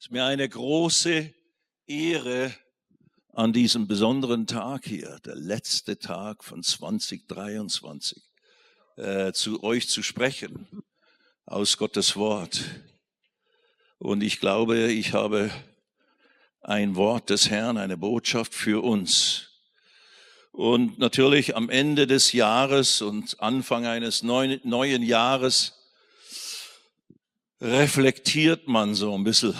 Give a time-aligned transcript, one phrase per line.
[0.00, 1.34] Es ist mir eine große
[1.88, 2.54] Ehre,
[3.32, 8.22] an diesem besonderen Tag hier, der letzte Tag von 2023,
[8.96, 10.84] äh, zu euch zu sprechen
[11.46, 12.62] aus Gottes Wort.
[13.98, 15.50] Und ich glaube, ich habe
[16.60, 19.48] ein Wort des Herrn, eine Botschaft für uns.
[20.52, 25.74] Und natürlich am Ende des Jahres und Anfang eines neuen, neuen Jahres
[27.60, 29.56] reflektiert man so ein bisschen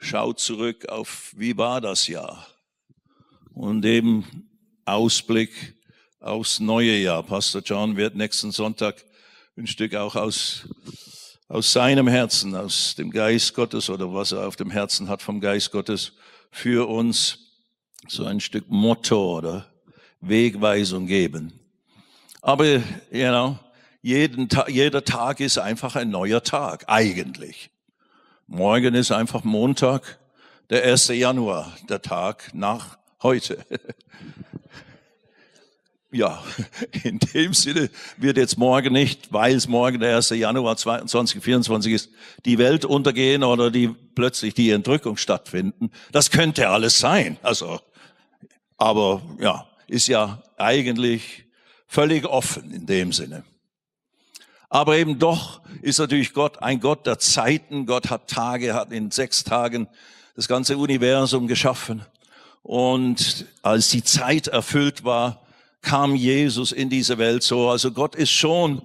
[0.00, 2.46] schaut zurück auf, wie war das Jahr?
[3.52, 4.48] Und eben
[4.84, 5.76] Ausblick
[6.18, 7.22] aufs neue Jahr.
[7.22, 9.04] Pastor John wird nächsten Sonntag
[9.56, 10.68] ein Stück auch aus,
[11.48, 15.40] aus seinem Herzen, aus dem Geist Gottes oder was er auf dem Herzen hat vom
[15.40, 16.12] Geist Gottes
[16.50, 17.38] für uns
[18.08, 19.70] so ein Stück Motto oder
[20.20, 21.52] Wegweisung geben.
[22.42, 23.58] Aber, you know,
[24.02, 27.70] jeden Tag, jeder Tag ist einfach ein neuer Tag, eigentlich.
[28.52, 30.18] Morgen ist einfach Montag,
[30.70, 31.06] der 1.
[31.10, 33.64] Januar, der Tag nach heute.
[36.12, 36.42] Ja,
[37.04, 40.30] in dem Sinne wird jetzt morgen nicht, weil es morgen der 1.
[40.30, 42.10] Januar 2024 ist,
[42.44, 45.92] die Welt untergehen oder die plötzlich die Entrückung stattfinden.
[46.10, 47.38] Das könnte alles sein.
[47.42, 47.78] Also,
[48.76, 51.44] aber ja, ist ja eigentlich
[51.86, 53.44] völlig offen in dem Sinne.
[54.70, 57.86] Aber eben doch ist natürlich Gott ein Gott der Zeiten.
[57.86, 59.88] Gott hat Tage, hat in sechs Tagen
[60.36, 62.06] das ganze Universum geschaffen.
[62.62, 65.42] Und als die Zeit erfüllt war,
[65.82, 67.68] kam Jesus in diese Welt so.
[67.68, 68.80] Also Gott ist schon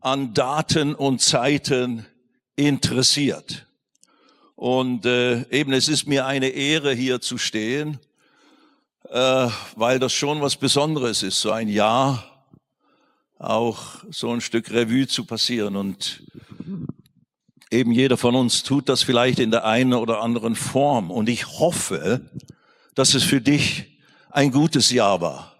[0.00, 2.06] an Daten und Zeiten
[2.54, 3.66] interessiert.
[4.54, 7.98] Und äh, eben es ist mir eine Ehre, hier zu stehen,
[9.10, 12.35] äh, weil das schon was Besonderes ist, so ein Jahr
[13.38, 15.76] auch so ein Stück Revue zu passieren.
[15.76, 16.22] Und
[17.70, 21.10] eben jeder von uns tut das vielleicht in der einen oder anderen Form.
[21.10, 22.30] Und ich hoffe,
[22.94, 23.98] dass es für dich
[24.30, 25.56] ein gutes Jahr war,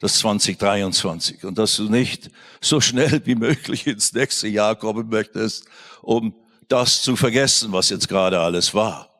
[0.00, 1.44] das 2023.
[1.44, 2.30] Und dass du nicht
[2.60, 5.66] so schnell wie möglich ins nächste Jahr kommen möchtest,
[6.02, 6.34] um
[6.68, 9.10] das zu vergessen, was jetzt gerade alles war.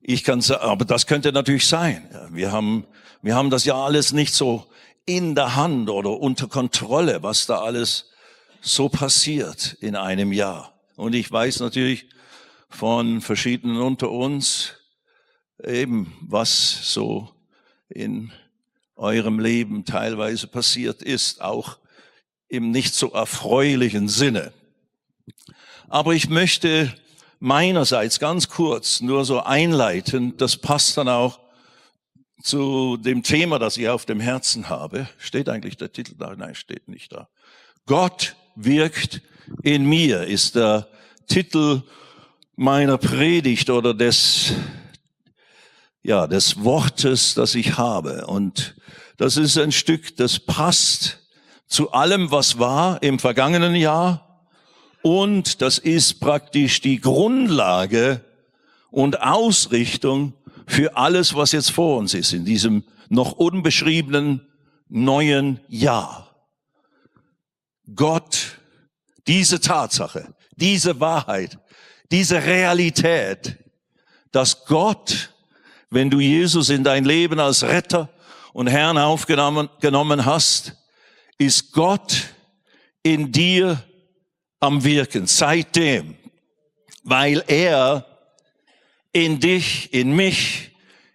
[0.00, 2.08] Ich kann sagen, aber das könnte natürlich sein.
[2.30, 2.84] Wir haben,
[3.22, 4.66] wir haben das ja alles nicht so
[5.06, 8.10] in der Hand oder unter Kontrolle, was da alles
[8.60, 10.78] so passiert in einem Jahr.
[10.96, 12.06] Und ich weiß natürlich
[12.68, 14.74] von verschiedenen unter uns
[15.62, 17.30] eben, was so
[17.88, 18.32] in
[18.96, 21.78] eurem Leben teilweise passiert ist, auch
[22.48, 24.52] im nicht so erfreulichen Sinne.
[25.88, 26.94] Aber ich möchte
[27.40, 31.40] meinerseits ganz kurz nur so einleiten, das passt dann auch
[32.42, 35.08] zu dem Thema, das ich auf dem Herzen habe.
[35.18, 36.34] Steht eigentlich der Titel da?
[36.36, 37.28] Nein, steht nicht da.
[37.86, 39.22] Gott wirkt
[39.62, 40.88] in mir ist der
[41.26, 41.82] Titel
[42.56, 44.52] meiner Predigt oder des,
[46.02, 48.26] ja, des Wortes, das ich habe.
[48.26, 48.74] Und
[49.16, 51.18] das ist ein Stück, das passt
[51.66, 54.46] zu allem, was war im vergangenen Jahr.
[55.02, 58.24] Und das ist praktisch die Grundlage
[58.90, 60.34] und Ausrichtung
[60.66, 64.46] für alles, was jetzt vor uns ist, in diesem noch unbeschriebenen
[64.88, 66.34] neuen Jahr.
[67.94, 68.58] Gott,
[69.26, 71.58] diese Tatsache, diese Wahrheit,
[72.10, 73.58] diese Realität,
[74.30, 75.30] dass Gott,
[75.90, 78.08] wenn du Jesus in dein Leben als Retter
[78.52, 80.76] und Herrn aufgenommen genommen hast,
[81.38, 82.34] ist Gott
[83.02, 83.82] in dir
[84.60, 86.16] am Wirken seitdem,
[87.02, 88.11] weil er
[89.12, 90.70] in dich, in mich,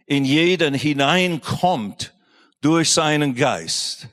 [0.06, 2.14] in jeden hineinkommt
[2.62, 4.08] durch seinen Geist,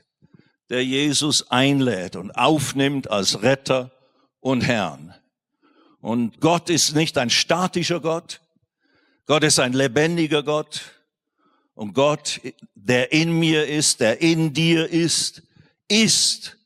[0.69, 3.91] der Jesus einlädt und aufnimmt als Retter
[4.39, 5.13] und Herrn.
[6.01, 8.41] Und Gott ist nicht ein statischer Gott.
[9.25, 10.81] Gott ist ein lebendiger Gott.
[11.73, 12.41] Und Gott,
[12.75, 15.41] der in mir ist, der in dir ist,
[15.87, 16.57] ist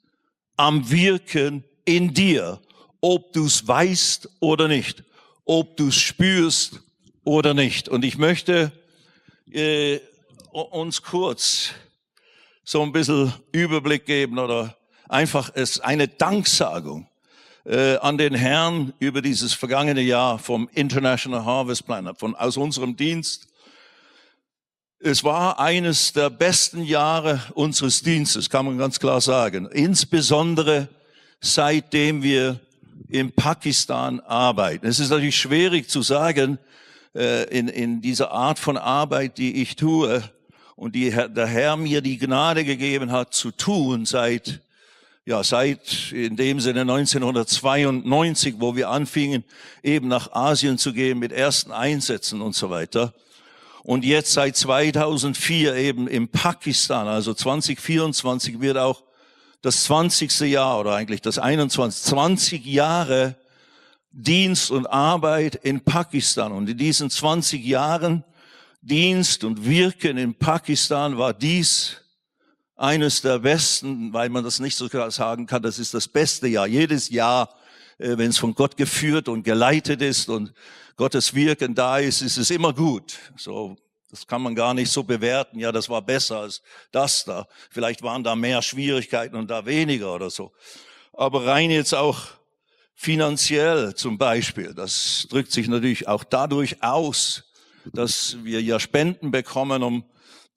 [0.55, 2.61] am Wirken in dir,
[3.01, 5.03] ob du es weißt oder nicht,
[5.45, 6.81] ob du es spürst
[7.23, 7.89] oder nicht.
[7.89, 8.71] Und ich möchte
[9.51, 9.99] äh,
[10.51, 11.71] uns kurz
[12.63, 14.77] so ein bisschen Überblick geben oder
[15.07, 17.07] einfach es eine Danksagung
[17.65, 22.95] äh, an den Herrn über dieses vergangene Jahr vom International Harvest Plan, von aus unserem
[22.95, 23.47] Dienst.
[24.99, 29.67] Es war eines der besten Jahre unseres Dienstes, kann man ganz klar sagen.
[29.71, 30.89] Insbesondere
[31.41, 32.59] seitdem wir
[33.07, 34.85] in Pakistan arbeiten.
[34.85, 36.59] Es ist natürlich schwierig zu sagen,
[37.15, 40.23] äh, in, in dieser Art von Arbeit, die ich tue
[40.75, 44.61] und die der Herr mir die Gnade gegeben hat zu tun seit
[45.25, 49.43] ja, seit in dem Sinne 1992, wo wir anfingen,
[49.83, 53.13] eben nach Asien zu gehen mit ersten Einsätzen und so weiter.
[53.83, 59.03] Und jetzt seit 2004 eben in Pakistan, also 2024 wird auch
[59.61, 60.39] das 20.
[60.49, 63.35] Jahr oder eigentlich das 21, 20 Jahre
[64.11, 66.51] Dienst und Arbeit in Pakistan.
[66.51, 68.23] Und in diesen 20 Jahren
[68.81, 71.97] Dienst und Wirken in Pakistan war dies
[72.75, 76.65] eines der besten, weil man das nicht so sagen kann, das ist das beste Jahr.
[76.65, 77.53] Jedes Jahr,
[77.97, 80.53] äh, wenn es von Gott geführt und geleitet ist und
[80.95, 83.19] Gottes Wirken da ist, ist es immer gut.
[83.35, 83.75] So,
[84.09, 85.59] das kann man gar nicht so bewerten.
[85.59, 87.47] Ja, das war besser als das da.
[87.69, 90.53] Vielleicht waren da mehr Schwierigkeiten und da weniger oder so.
[91.13, 92.38] Aber rein jetzt auch
[93.01, 97.45] finanziell zum Beispiel, das drückt sich natürlich auch dadurch aus,
[97.93, 100.03] dass wir ja Spenden bekommen, um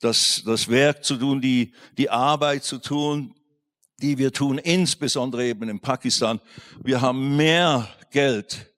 [0.01, 3.37] das, das Werk zu tun, die, die Arbeit zu tun,
[4.01, 6.41] die wir tun, insbesondere eben in Pakistan.
[6.83, 8.75] Wir haben mehr Geld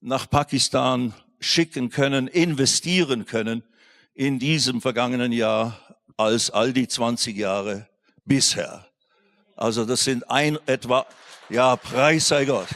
[0.00, 3.64] nach Pakistan schicken können, investieren können
[4.14, 7.88] in diesem vergangenen Jahr als all die 20 Jahre
[8.24, 8.86] bisher.
[9.56, 11.06] Also das sind ein etwa,
[11.48, 12.68] ja, Preis sei Gott.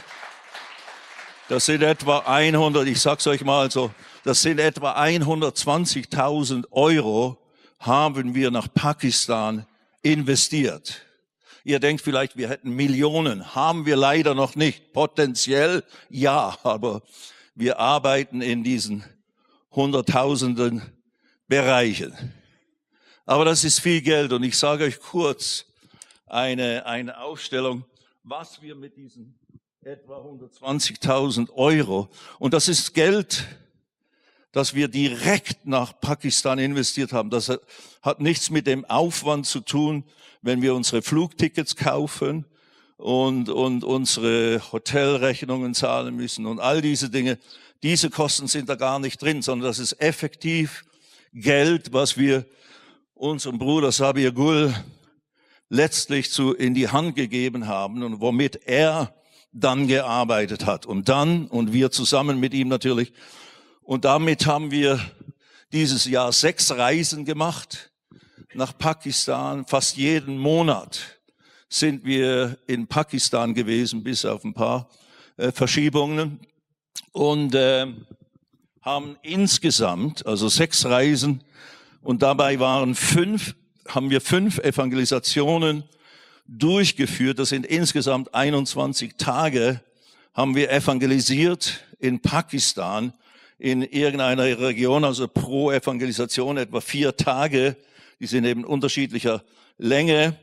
[1.48, 3.90] Das sind etwa 100, ich sag's euch mal so,
[4.24, 7.38] das sind etwa 120.000 Euro,
[7.78, 9.66] haben wir nach Pakistan
[10.02, 11.00] investiert.
[11.64, 13.54] Ihr denkt vielleicht, wir hätten Millionen.
[13.54, 14.92] Haben wir leider noch nicht.
[14.92, 17.02] Potenziell ja, aber
[17.54, 19.04] wir arbeiten in diesen
[19.72, 20.82] Hunderttausenden
[21.46, 22.14] Bereichen.
[23.26, 25.66] Aber das ist viel Geld und ich sage euch kurz
[26.26, 27.84] eine, eine Aufstellung,
[28.28, 29.34] was wir mit diesen
[29.82, 33.46] etwa 120.000 Euro, und das ist Geld,
[34.52, 37.30] dass wir direkt nach Pakistan investiert haben.
[37.30, 37.50] Das
[38.02, 40.04] hat nichts mit dem Aufwand zu tun,
[40.42, 42.44] wenn wir unsere Flugtickets kaufen
[42.96, 47.38] und, und unsere Hotelrechnungen zahlen müssen und all diese Dinge.
[47.82, 50.84] Diese Kosten sind da gar nicht drin, sondern das ist effektiv
[51.32, 52.44] Geld, was wir
[53.14, 54.74] unserem Bruder Sabir Gul
[55.68, 59.14] letztlich zu, in die Hand gegeben haben und womit er
[59.52, 60.86] dann gearbeitet hat.
[60.86, 63.12] Und dann, und wir zusammen mit ihm natürlich,
[63.82, 65.00] und damit haben wir
[65.72, 67.90] dieses Jahr sechs Reisen gemacht
[68.54, 69.64] nach Pakistan.
[69.64, 71.00] Fast jeden Monat
[71.68, 74.88] sind wir in Pakistan gewesen, bis auf ein paar
[75.36, 76.40] äh, Verschiebungen.
[77.12, 77.86] Und äh,
[78.82, 81.42] haben insgesamt, also sechs Reisen,
[82.00, 83.54] und dabei waren fünf,
[83.94, 85.84] haben wir fünf Evangelisationen
[86.46, 87.38] durchgeführt.
[87.38, 89.80] Das sind insgesamt 21 Tage,
[90.34, 93.12] haben wir evangelisiert in Pakistan
[93.58, 97.76] in irgendeiner Region, also pro Evangelisation etwa vier Tage.
[98.20, 99.42] Die sind eben unterschiedlicher
[99.78, 100.36] Länge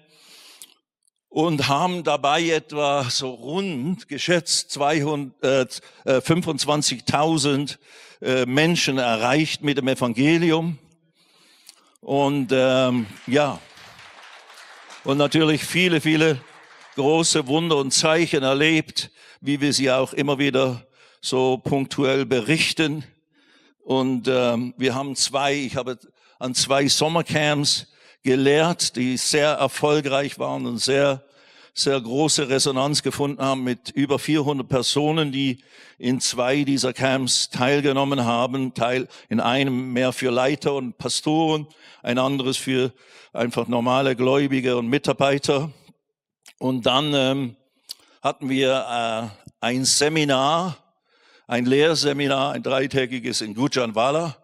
[1.30, 7.78] und haben dabei etwa so rund geschätzt 200, äh, 25.000
[8.22, 10.78] äh, Menschen erreicht mit dem Evangelium.
[12.06, 13.60] Und ähm, ja,
[15.04, 16.40] und natürlich viele, viele
[16.94, 19.10] große Wunder und Zeichen erlebt,
[19.42, 20.86] wie wir sie auch immer wieder
[21.20, 23.04] so punktuell berichten.
[23.84, 25.98] Und ähm, wir haben zwei, ich habe
[26.38, 27.88] an zwei Sommercamps
[28.22, 31.25] gelehrt, die sehr erfolgreich waren und sehr,
[31.76, 35.64] sehr große Resonanz gefunden haben mit über 400 Personen, die
[36.00, 38.74] in zwei dieser Camps teilgenommen haben.
[38.74, 41.68] Teil in einem mehr für Leiter und Pastoren,
[42.02, 42.94] ein anderes für
[43.34, 45.72] einfach normale Gläubige und Mitarbeiter.
[46.58, 47.56] Und dann ähm,
[48.24, 50.78] hatten wir äh, ein Seminar
[51.48, 54.38] ein Lehrseminar, ein dreitägiges in Gujanwala,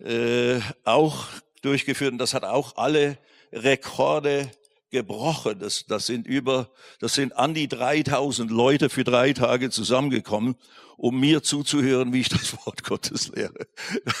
[0.00, 1.26] äh, auch
[1.62, 2.12] durchgeführt.
[2.12, 3.18] Und das hat auch alle
[3.52, 4.50] Rekorde
[4.90, 5.58] gebrochen.
[5.58, 10.56] Das, das sind über, das sind an die 3000 Leute für drei Tage zusammengekommen,
[10.96, 13.66] um mir zuzuhören, wie ich das Wort Gottes lehre.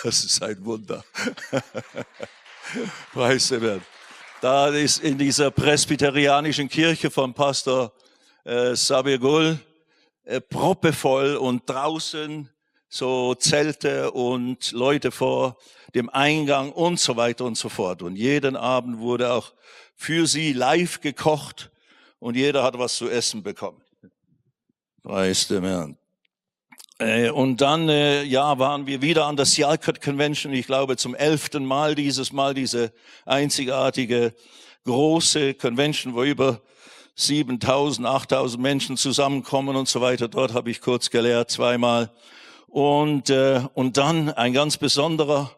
[0.04, 1.04] Das ist ein Wunder.
[3.12, 3.80] Preis der
[4.40, 7.92] Da ist in dieser presbyterianischen Kirche von Pastor
[8.44, 9.58] äh, Sabir Gul
[10.24, 12.48] äh, proppevoll und draußen
[12.88, 15.56] so Zelte und Leute vor
[15.94, 18.02] dem Eingang und so weiter und so fort.
[18.02, 19.52] Und jeden Abend wurde auch
[19.94, 21.70] für sie live gekocht
[22.18, 23.82] und jeder hat was zu essen bekommen.
[25.02, 25.98] Preis dem Herrn.
[26.98, 31.14] Äh, und dann, äh, ja, waren wir wieder an der Sialkot Convention, ich glaube zum
[31.14, 32.92] elften Mal dieses Mal, diese
[33.24, 34.34] einzigartige
[34.84, 36.60] große Convention, wo über
[37.14, 40.28] 7000, 8000 Menschen zusammenkommen und so weiter.
[40.28, 42.10] Dort habe ich kurz gelehrt, zweimal.
[42.68, 45.50] Und, äh, und dann ein ganz besonderer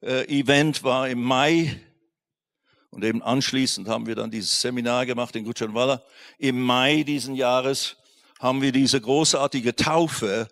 [0.00, 1.80] äh, Event war im Mai.
[2.90, 6.02] Und eben anschließend haben wir dann dieses Seminar gemacht in Gutschanwalla.
[6.38, 7.96] Im Mai diesen Jahres
[8.38, 10.48] haben wir diese großartige Taufe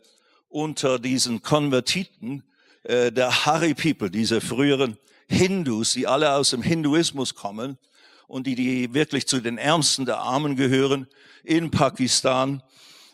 [0.49, 2.43] unter diesen Konvertiten
[2.83, 7.79] äh, der Hari People, diese früheren Hindus, die alle aus dem Hinduismus kommen
[8.27, 11.07] und die, die wirklich zu den Ärmsten der Armen gehören
[11.45, 12.63] in Pakistan,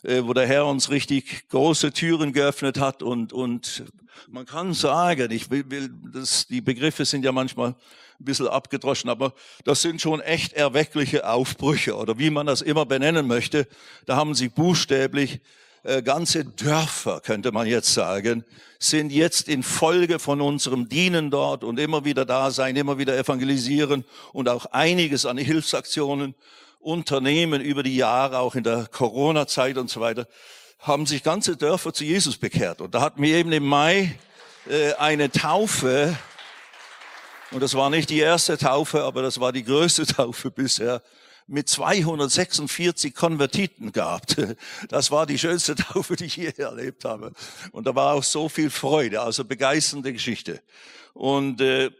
[0.03, 3.85] wo der Herr uns richtig große Türen geöffnet hat und, und
[4.31, 7.71] man kann sagen, ich will, will das, die Begriffe sind ja manchmal
[8.21, 9.33] ein bisschen abgedroschen, aber
[9.65, 13.67] das sind schon echt erweckliche Aufbrüche oder wie man das immer benennen möchte.
[14.07, 15.41] Da haben sie buchstäblich
[15.85, 18.45] äh, ganze Dörfer, könnte man jetzt sagen,
[18.81, 23.17] sind jetzt in Folge von unserem Dienen dort und immer wieder da sein, immer wieder
[23.17, 26.35] evangelisieren und auch einiges an Hilfsaktionen
[26.89, 30.27] unternehmen über die Jahre, auch in der Corona-Zeit und so weiter,
[30.79, 32.81] haben sich ganze Dörfer zu Jesus bekehrt.
[32.81, 34.19] Und da hatten wir eben im Mai
[34.67, 36.17] äh, eine Taufe,
[37.51, 41.03] und das war nicht die erste Taufe, aber das war die größte Taufe bisher,
[41.47, 44.37] mit 246 Konvertiten gehabt.
[44.89, 47.33] Das war die schönste Taufe, die ich je erlebt habe.
[47.73, 50.63] Und da war auch so viel Freude, also begeisternde Geschichte.
[51.13, 51.91] Und, äh,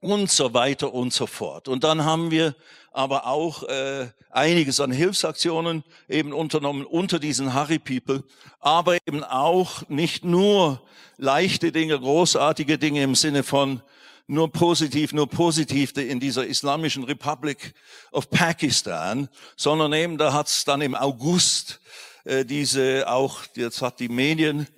[0.00, 1.68] und so weiter und so fort.
[1.68, 2.54] Und dann haben wir
[2.92, 8.24] aber auch äh, einiges an Hilfsaktionen eben unternommen unter diesen Harry People,
[8.60, 10.82] aber eben auch nicht nur
[11.16, 13.82] leichte Dinge, großartige Dinge im Sinne von
[14.26, 17.74] nur positiv, nur positiv in dieser Islamischen Republic
[18.12, 21.80] of Pakistan, sondern eben da hat es dann im August
[22.24, 24.68] äh, diese auch, jetzt hat die Medien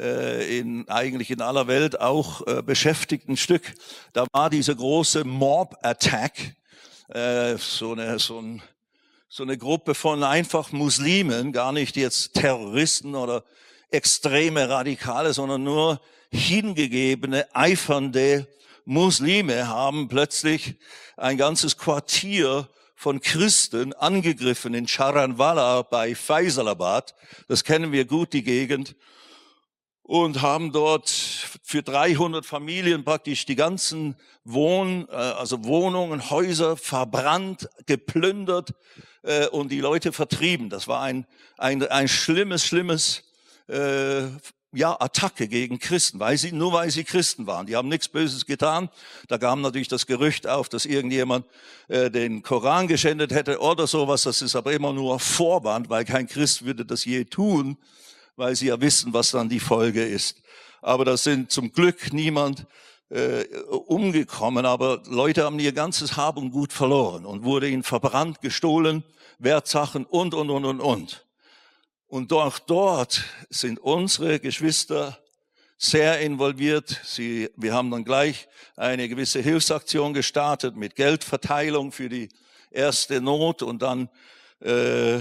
[0.00, 3.74] äh, in, eigentlich in aller Welt auch äh, beschäftigt ein Stück.
[4.12, 6.56] Da war diese große Mob-Attack,
[7.08, 8.62] äh, so, eine, so, ein,
[9.28, 13.44] so eine Gruppe von einfach Muslimen, gar nicht jetzt Terroristen oder
[13.90, 16.00] extreme Radikale, sondern nur
[16.32, 18.46] hingegebene, eifernde
[18.84, 20.76] Muslime haben plötzlich
[21.16, 27.14] ein ganzes Quartier von Christen angegriffen in Charanwala bei Faisalabad.
[27.48, 28.94] Das kennen wir gut, die Gegend.
[30.10, 37.68] Und haben dort für 300 Familien praktisch die ganzen Wohn, äh, also Wohnungen, Häuser verbrannt,
[37.86, 38.72] geplündert
[39.22, 40.68] äh, und die Leute vertrieben.
[40.68, 41.26] Das war ein,
[41.58, 43.22] ein, ein schlimmes, schlimmes
[43.68, 44.22] äh,
[44.72, 47.66] ja, Attacke gegen Christen, weil sie, nur weil sie Christen waren.
[47.66, 48.90] Die haben nichts Böses getan.
[49.28, 51.46] Da kam natürlich das Gerücht auf, dass irgendjemand
[51.86, 54.24] äh, den Koran geschändet hätte oder sowas.
[54.24, 57.78] Das ist aber immer nur Vorwand, weil kein Christ würde das je tun,
[58.40, 60.42] weil sie ja wissen, was dann die Folge ist.
[60.80, 62.66] Aber das sind zum Glück niemand
[63.10, 68.40] äh, umgekommen, aber Leute haben ihr ganzes Hab und Gut verloren und wurde ihnen verbrannt,
[68.40, 69.04] gestohlen,
[69.38, 71.26] Wertsachen und, und, und, und, und.
[72.06, 75.18] Und auch dort sind unsere Geschwister
[75.76, 76.98] sehr involviert.
[77.04, 82.30] Sie, wir haben dann gleich eine gewisse Hilfsaktion gestartet mit Geldverteilung für die
[82.70, 84.08] erste Not und dann
[84.60, 85.20] äh,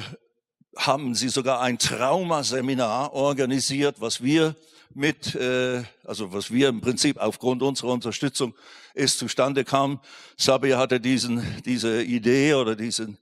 [0.76, 4.56] haben sie sogar ein Traumaseminar organisiert, was wir
[4.94, 8.54] mit, äh, also was wir im Prinzip aufgrund unserer Unterstützung
[8.94, 10.00] ist zustande kam.
[10.38, 13.18] Sabia hatte diesen, diese Idee oder diesen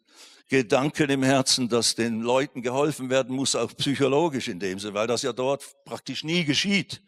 [0.49, 5.07] Gedanken im Herzen, dass den Leuten geholfen werden muss, auch psychologisch in dem Sinne, weil
[5.07, 7.01] das ja dort praktisch nie geschieht.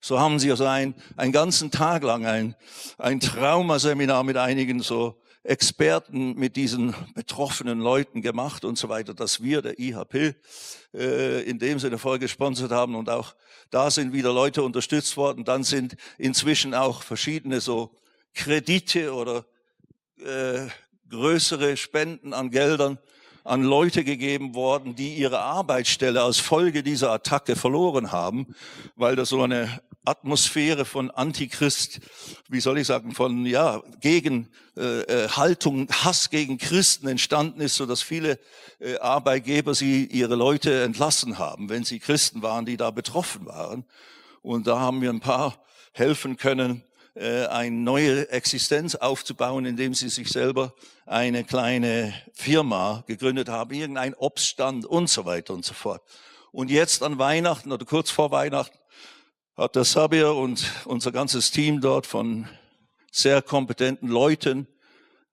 [0.00, 2.54] So haben sie also ein, einen ganzen Tag lang ein,
[2.98, 9.42] ein Traumaseminar mit einigen so Experten mit diesen betroffenen Leuten gemacht und so weiter, dass
[9.42, 10.34] wir, der IHP,
[10.94, 13.34] äh, in dem Sinne voll gesponsert haben und auch
[13.70, 15.44] da sind wieder Leute unterstützt worden.
[15.44, 17.90] Dann sind inzwischen auch verschiedene so
[18.34, 19.44] Kredite oder
[20.18, 20.68] äh,
[21.08, 22.98] größere Spenden an Geldern
[23.44, 28.54] an Leute gegeben worden, die ihre Arbeitsstelle als Folge dieser Attacke verloren haben,
[28.96, 32.00] weil da so eine Atmosphäre von Antichrist,
[32.48, 37.74] wie soll ich sagen, von ja gegen äh, äh, Haltung, Hass gegen Christen entstanden ist,
[37.74, 38.38] so dass viele
[38.78, 43.84] äh, Arbeitgeber sie ihre Leute entlassen haben, wenn sie Christen waren, die da betroffen waren.
[44.42, 45.58] Und da haben wir ein paar
[45.92, 46.82] helfen können,
[47.14, 50.74] äh, eine neue Existenz aufzubauen, indem sie sich selber
[51.06, 56.02] eine kleine Firma gegründet haben, irgendein Obststand und so weiter und so fort.
[56.52, 58.76] Und jetzt an Weihnachten oder kurz vor Weihnachten
[59.56, 62.46] hat der Sabir und unser ganzes Team dort von
[63.10, 64.66] sehr kompetenten Leuten,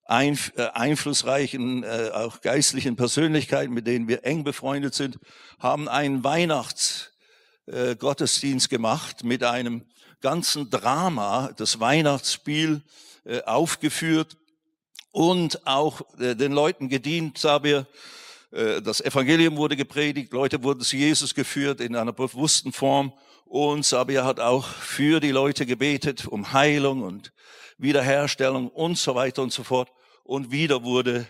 [0.08, 0.34] äh,
[0.74, 5.20] einflussreichen, äh, auch geistlichen Persönlichkeiten, mit denen wir eng befreundet sind,
[5.60, 9.84] haben einen Weihnachtsgottesdienst gemacht mit einem
[10.22, 12.82] ganzen Drama, das Weihnachtsspiel
[13.26, 14.38] äh, aufgeführt
[15.12, 17.88] und auch äh, den Leuten gedient, Sabir,
[18.52, 23.12] äh, das Evangelium wurde gepredigt, Leute wurden zu Jesus geführt in einer bewussten Form.
[23.54, 27.32] Und Sabia hat auch für die Leute gebetet, um Heilung und
[27.78, 29.92] Wiederherstellung und so weiter und so fort.
[30.24, 31.28] Und wieder wurde,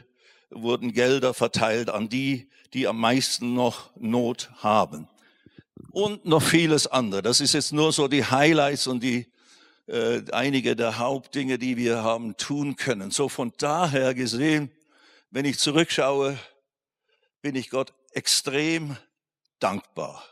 [0.49, 5.09] wurden Gelder verteilt an die, die am meisten noch Not haben.
[5.91, 7.23] Und noch vieles andere.
[7.23, 9.29] Das ist jetzt nur so die Highlights und die
[9.87, 13.11] äh, einige der Hauptdinge, die wir haben tun können.
[13.11, 14.71] So von daher gesehen,
[15.29, 16.39] wenn ich zurückschaue,
[17.41, 18.95] bin ich Gott extrem
[19.59, 20.23] dankbar.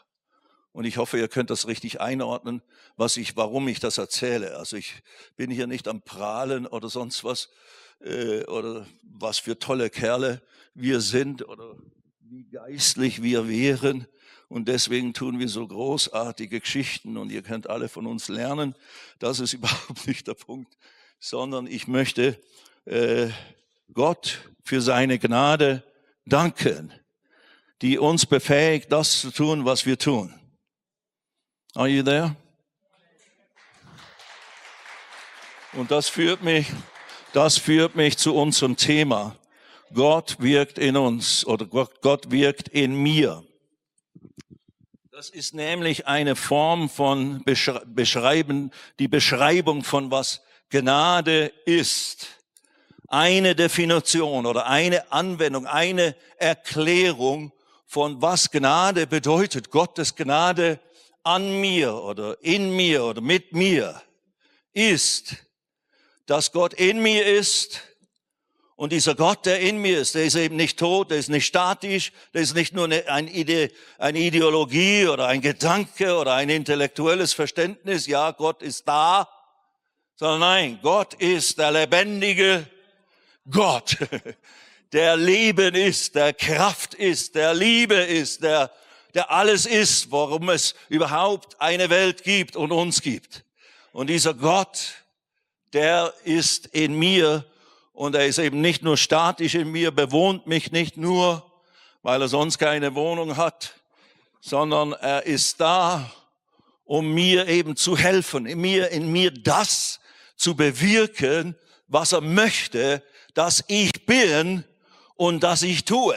[0.74, 2.62] Und ich hoffe, ihr könnt das richtig einordnen,
[2.96, 4.58] was ich, warum ich das erzähle.
[4.58, 5.04] Also ich
[5.36, 7.50] bin hier nicht am Prahlen oder sonst was,
[8.00, 10.42] äh, oder was für tolle Kerle
[10.74, 11.76] wir sind oder
[12.22, 14.08] wie geistlich wir wären.
[14.48, 18.76] Und deswegen tun wir so großartige Geschichten und ihr könnt alle von uns lernen.
[19.20, 20.78] Das ist überhaupt nicht der Punkt,
[21.20, 22.40] sondern ich möchte
[22.86, 23.30] äh,
[23.94, 25.84] Gott für seine Gnade
[26.26, 26.94] danken
[27.82, 30.34] die uns befähigt, das zu tun, was wir tun.
[31.74, 32.36] Are you there?
[35.72, 36.68] Und das führt mich,
[37.32, 39.38] das führt mich zu unserem Thema.
[39.94, 43.46] Gott wirkt in uns oder Gott, Gott wirkt in mir.
[45.12, 52.28] Das ist nämlich eine Form von Beschreiben, die Beschreibung von was Gnade ist.
[53.08, 57.54] Eine Definition oder eine Anwendung, eine Erklärung
[57.86, 59.72] von was Gnade bedeutet.
[59.72, 60.82] Gottes Gnade
[61.24, 64.02] an mir oder in mir oder mit mir
[64.74, 65.36] ist,
[66.26, 67.82] dass Gott in mir ist
[68.82, 71.46] und dieser Gott, der in mir ist, der ist eben nicht tot, der ist nicht
[71.46, 78.08] statisch, der ist nicht nur eine, eine Ideologie oder ein Gedanke oder ein intellektuelles Verständnis,
[78.08, 79.30] ja, Gott ist da,
[80.16, 82.68] sondern nein, Gott ist der lebendige
[83.50, 83.98] Gott.
[84.94, 88.72] der Leben ist, der Kraft ist, der Liebe ist, der,
[89.14, 93.44] der alles ist, warum es überhaupt eine Welt gibt und uns gibt.
[93.92, 94.94] Und dieser Gott,
[95.74, 97.46] der ist in mir
[97.94, 101.46] und er ist eben nicht nur statisch in mir, bewohnt mich nicht nur,
[102.04, 103.76] weil er sonst keine Wohnung hat,
[104.40, 106.12] sondern er ist da,
[106.86, 110.00] um mir eben zu helfen, in mir, in mir das
[110.36, 111.56] zu bewirken,
[111.88, 114.66] was er möchte, dass ich bin,
[115.22, 116.16] und das ich tue.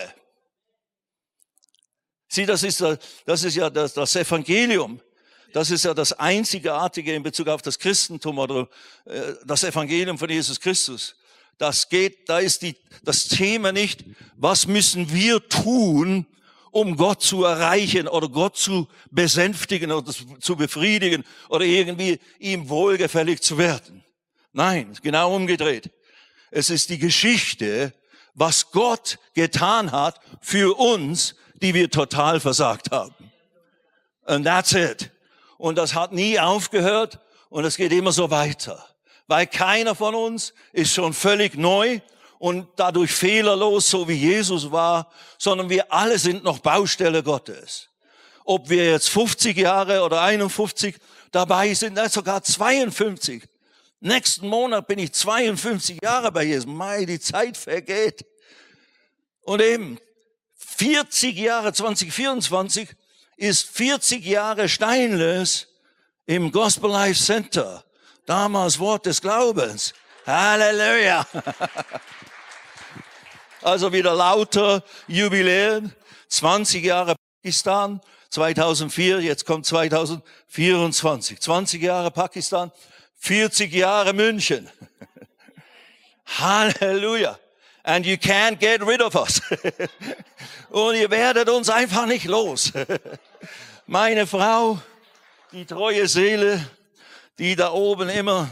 [2.35, 2.83] Sieh, das ist,
[3.27, 5.01] das ist ja das, das Evangelium.
[5.53, 8.69] Das ist ja das Einzigartige in Bezug auf das Christentum oder
[9.05, 11.15] äh, das Evangelium von Jesus Christus.
[11.59, 16.27] Das geht, da ist die, das Thema nicht, was müssen wir tun,
[16.73, 23.43] um Gott zu erreichen oder Gott zu besänftigen oder zu befriedigen oder irgendwie ihm wohlgefällig
[23.43, 24.03] zu werden.
[24.53, 25.89] Nein, genau umgedreht.
[26.51, 27.95] Es ist die Geschichte
[28.35, 33.15] was Gott getan hat für uns, die wir total versagt haben.
[34.25, 35.11] And that's it.
[35.59, 38.85] Und das hat nie aufgehört und es geht immer so weiter.
[39.27, 42.01] Weil keiner von uns ist schon völlig neu
[42.39, 47.89] und dadurch fehlerlos, so wie Jesus war, sondern wir alle sind noch Baustelle Gottes.
[48.45, 50.97] Ob wir jetzt 50 Jahre oder 51
[51.33, 53.43] dabei sind, sogar 52.
[54.01, 56.67] Nächsten Monat bin ich 52 Jahre bei Jesus.
[56.67, 58.27] Mai, die Zeit vergeht.
[59.43, 59.99] Und eben
[60.77, 62.89] 40 Jahre, 2024
[63.37, 65.69] ist 40 Jahre Steinlös
[66.27, 67.85] im Gospel Life Center.
[68.27, 69.95] Damals Wort des Glaubens.
[70.27, 71.27] Halleluja.
[73.63, 75.95] Also wieder lauter Jubiläen.
[76.29, 81.41] 20 Jahre Pakistan, 2004, jetzt kommt 2024.
[81.41, 82.73] 20 Jahre Pakistan,
[83.17, 84.69] 40 Jahre München.
[86.27, 87.39] Halleluja.
[87.87, 89.43] And you can't get rid of us.
[90.71, 92.73] Und ihr werdet uns einfach nicht los.
[93.87, 94.81] Meine Frau,
[95.53, 96.67] die treue Seele,
[97.39, 98.49] die da oben immer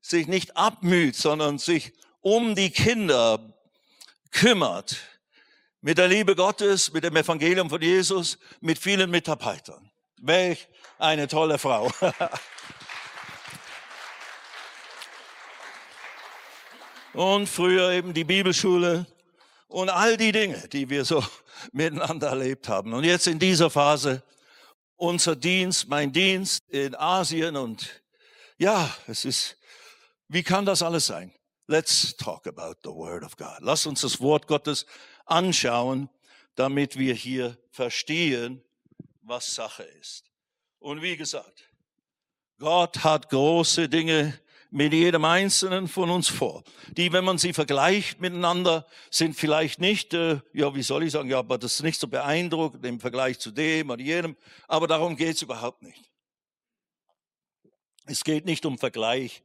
[0.00, 3.38] sich nicht abmüht, sondern sich um die Kinder
[4.30, 4.96] kümmert.
[5.82, 9.90] Mit der Liebe Gottes, mit dem Evangelium von Jesus, mit vielen Mitarbeitern.
[10.16, 10.66] Welch
[10.98, 11.92] eine tolle Frau.
[17.14, 19.06] und früher eben die Bibelschule
[19.68, 21.24] und all die Dinge, die wir so
[21.72, 22.92] miteinander erlebt haben.
[22.92, 24.22] Und jetzt in dieser Phase
[24.96, 28.02] unser Dienst, mein Dienst in Asien und
[28.58, 29.56] ja, es ist,
[30.28, 31.32] wie kann das alles sein?
[31.66, 33.58] Let's talk about the Word of God.
[33.60, 34.86] Lass uns das Wort Gottes
[35.26, 36.08] anschauen,
[36.54, 38.62] damit wir hier verstehen,
[39.22, 40.24] was Sache ist.
[40.78, 41.68] Und wie gesagt,
[42.58, 44.38] Gott hat große Dinge
[44.72, 46.64] mit jedem Einzelnen von uns vor.
[46.96, 51.28] Die, wenn man sie vergleicht miteinander, sind vielleicht nicht, äh, ja, wie soll ich sagen,
[51.28, 54.34] ja, aber das ist nicht so beeindruckend im Vergleich zu dem oder jenem.
[54.68, 56.10] Aber darum geht's überhaupt nicht.
[58.06, 59.42] Es geht nicht um Vergleich.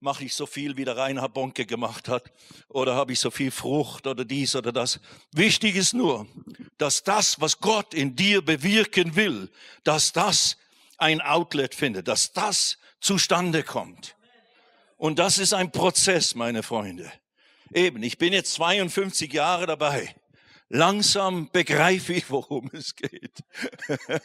[0.00, 2.32] Mache ich so viel, wie der Reinhard Bonke gemacht hat?
[2.68, 4.98] Oder habe ich so viel Frucht oder dies oder das?
[5.32, 6.26] Wichtig ist nur,
[6.78, 9.50] dass das, was Gott in dir bewirken will,
[9.84, 10.56] dass das
[10.96, 14.16] ein Outlet findet, dass das zustande kommt.
[14.96, 17.10] Und das ist ein Prozess, meine Freunde.
[17.72, 20.14] Eben, ich bin jetzt 52 Jahre dabei.
[20.68, 23.42] Langsam begreife ich, worum es geht.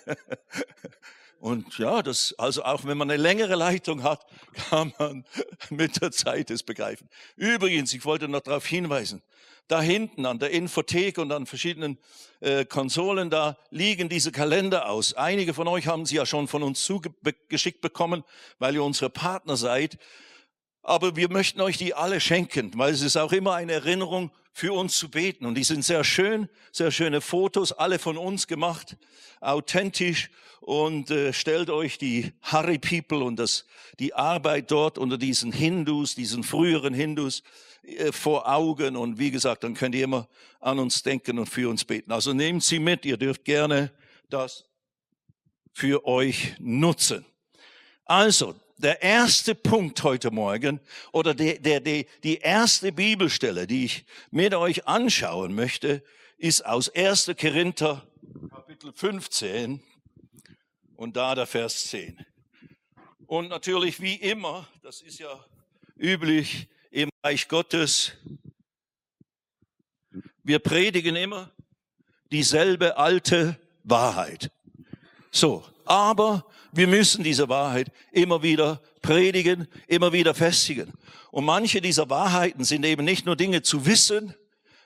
[1.39, 4.25] Und ja, das, also auch wenn man eine längere Leitung hat,
[4.69, 5.25] kann man
[5.69, 7.09] mit der Zeit es begreifen.
[7.37, 9.21] Übrigens, ich wollte noch darauf hinweisen,
[9.69, 11.97] da hinten an der Infothek und an verschiedenen
[12.41, 15.13] äh, Konsolen, da liegen diese Kalender aus.
[15.13, 18.23] Einige von euch haben sie ja schon von uns zugeschickt bekommen,
[18.57, 19.97] weil ihr unsere Partner seid.
[20.81, 24.73] Aber wir möchten euch die alle schenken, weil es ist auch immer eine Erinnerung für
[24.73, 25.45] uns zu beten.
[25.45, 28.97] Und die sind sehr schön, sehr schöne Fotos, alle von uns gemacht,
[29.41, 30.29] authentisch.
[30.61, 33.65] Und äh, stellt euch die Harry People und das,
[33.97, 37.43] die Arbeit dort unter diesen Hindus, diesen früheren Hindus
[37.83, 38.97] äh, vor Augen.
[38.97, 40.27] Und wie gesagt, dann könnt ihr immer
[40.59, 42.11] an uns denken und für uns beten.
[42.11, 43.91] Also nehmt sie mit, ihr dürft gerne
[44.29, 44.65] das
[45.73, 47.25] für euch nutzen.
[48.05, 50.79] Also, der erste Punkt heute Morgen
[51.11, 56.01] oder der, der, der, die erste Bibelstelle, die ich mit euch anschauen möchte,
[56.37, 57.33] ist aus 1.
[57.39, 58.07] Korinther
[58.49, 59.83] Kapitel 15
[60.95, 62.25] und da der Vers 10.
[63.27, 65.45] Und natürlich wie immer, das ist ja
[65.97, 68.13] üblich im Reich Gottes,
[70.41, 71.51] wir predigen immer
[72.31, 74.51] dieselbe alte Wahrheit.
[75.31, 80.93] So, aber wir müssen diese Wahrheit immer wieder predigen, immer wieder festigen.
[81.31, 84.35] Und manche dieser Wahrheiten sind eben nicht nur Dinge zu wissen,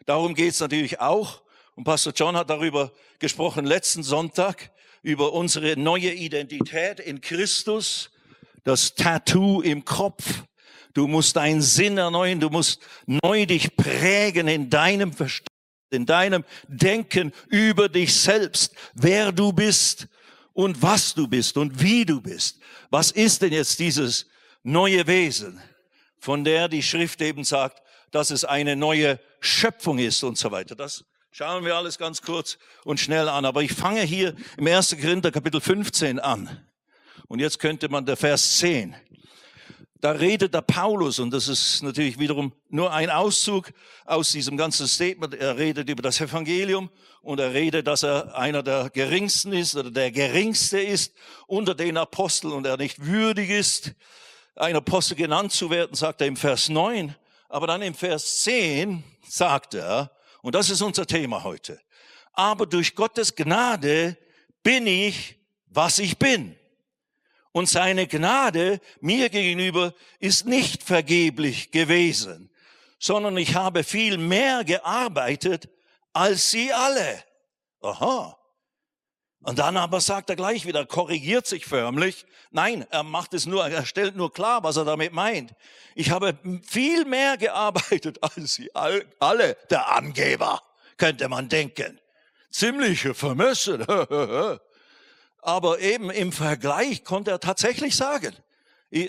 [0.05, 1.41] darum geht es natürlich auch.
[1.75, 8.09] Und Pastor John hat darüber gesprochen letzten Sonntag, über unsere neue Identität in Christus,
[8.63, 10.43] das Tattoo im Kopf.
[10.93, 15.49] Du musst deinen Sinn erneuern, du musst neu dich prägen in deinem Verstand,
[15.89, 20.07] in deinem Denken über dich selbst, wer du bist
[20.53, 22.59] und was du bist und wie du bist.
[22.89, 24.27] Was ist denn jetzt dieses
[24.63, 25.61] neue Wesen,
[26.19, 30.75] von der die Schrift eben sagt, dass es eine neue Schöpfung ist und so weiter.
[30.75, 33.43] Das schauen wir alles ganz kurz und schnell an.
[33.43, 34.97] Aber ich fange hier im 1.
[35.01, 36.65] Korinther Kapitel 15 an.
[37.27, 38.95] Und jetzt könnte man der Vers 10
[40.03, 43.71] da redet der Paulus, und das ist natürlich wiederum nur ein Auszug
[44.05, 46.89] aus diesem ganzen Statement, er redet über das Evangelium
[47.21, 51.13] und er redet, dass er einer der geringsten ist oder der geringste ist
[51.47, 53.93] unter den Aposteln und er nicht würdig ist,
[54.57, 57.15] ein Apostel genannt zu werden, sagt er im Vers 9.
[57.47, 60.11] Aber dann im Vers 10 sagt er,
[60.41, 61.79] und das ist unser Thema heute,
[62.33, 64.17] aber durch Gottes Gnade
[64.63, 65.37] bin ich,
[65.69, 66.57] was ich bin.
[67.53, 72.49] Und seine Gnade mir gegenüber ist nicht vergeblich gewesen,
[72.99, 75.69] sondern ich habe viel mehr gearbeitet
[76.13, 77.23] als sie alle.
[77.81, 78.37] Aha.
[79.43, 82.25] Und dann aber sagt er gleich wieder, korrigiert sich förmlich.
[82.49, 85.53] Nein, er macht es nur, er stellt nur klar, was er damit meint.
[85.95, 90.61] Ich habe viel mehr gearbeitet als sie alle, der Angeber,
[90.97, 91.99] könnte man denken.
[92.49, 93.85] Ziemliche Vermessen.
[95.43, 98.33] Aber eben im Vergleich konnte er tatsächlich sagen,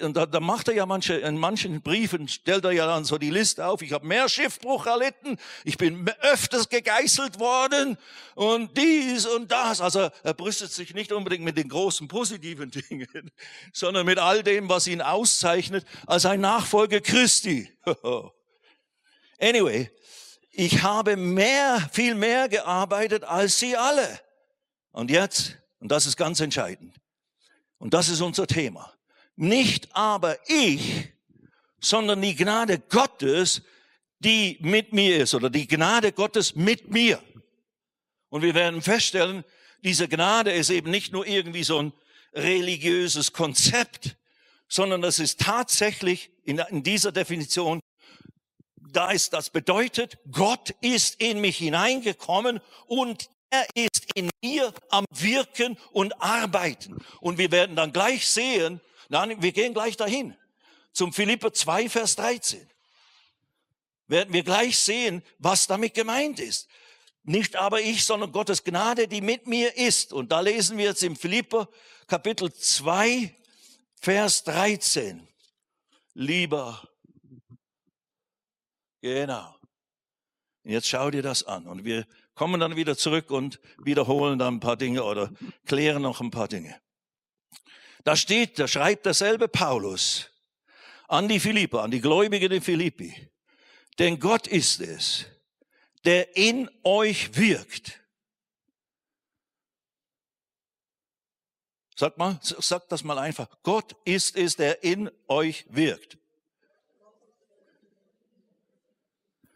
[0.01, 3.19] und da, da macht er ja manche, in manchen Briefen stellt er ja dann so
[3.19, 3.83] die Liste auf.
[3.83, 7.99] Ich habe mehr Schiffbruch erlitten, ich bin öfters gegeißelt worden
[8.35, 9.83] und dies und das.
[9.83, 13.31] Also er brüstet sich nicht unbedingt mit den großen positiven Dingen,
[13.75, 17.71] sondern mit all dem, was ihn auszeichnet als ein Nachfolger Christi.
[19.39, 19.91] anyway,
[20.51, 24.21] ich habe mehr, viel mehr gearbeitet als sie alle.
[24.93, 26.97] Und jetzt und das ist ganz entscheidend.
[27.77, 28.91] Und das ist unser Thema.
[29.37, 31.11] Nicht aber ich,
[31.79, 33.61] sondern die Gnade Gottes,
[34.19, 37.23] die mit mir ist oder die Gnade Gottes mit mir.
[38.31, 39.45] Und wir werden feststellen,
[39.83, 41.93] diese Gnade ist eben nicht nur irgendwie so ein
[42.33, 44.17] religiöses Konzept,
[44.69, 47.81] sondern das ist tatsächlich in, in dieser Definition,
[48.91, 55.05] da ist, das bedeutet, Gott ist in mich hineingekommen und er ist in mir am
[55.11, 57.05] Wirken und Arbeiten.
[57.21, 60.37] Und wir werden dann gleich sehen, nein, wir gehen gleich dahin,
[60.93, 62.69] zum Philippe 2, Vers 13.
[64.07, 66.69] Werden wir gleich sehen, was damit gemeint ist.
[67.23, 70.13] Nicht aber ich, sondern Gottes Gnade, die mit mir ist.
[70.13, 71.69] Und da lesen wir jetzt im Philippe
[72.07, 73.35] Kapitel 2,
[74.01, 75.27] Vers 13.
[76.13, 76.87] lieber.
[79.01, 79.57] Genau.
[80.65, 81.67] Jetzt schau dir das an.
[81.67, 85.31] Und wir kommen dann wieder zurück und wiederholen dann ein paar Dinge oder
[85.67, 86.81] klären noch ein paar Dinge.
[88.05, 90.31] Da steht, da schreibt derselbe Paulus
[91.09, 93.31] an die Philipper, an die Gläubigen in Philippi.
[93.99, 95.27] Denn Gott ist es,
[96.05, 98.01] der in euch wirkt.
[101.97, 103.49] Sag mal, sag das mal einfach.
[103.63, 106.19] Gott ist es, der in euch wirkt.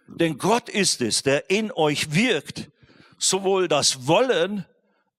[0.09, 2.71] Denn Gott ist es, der in euch wirkt,
[3.19, 4.65] sowohl das Wollen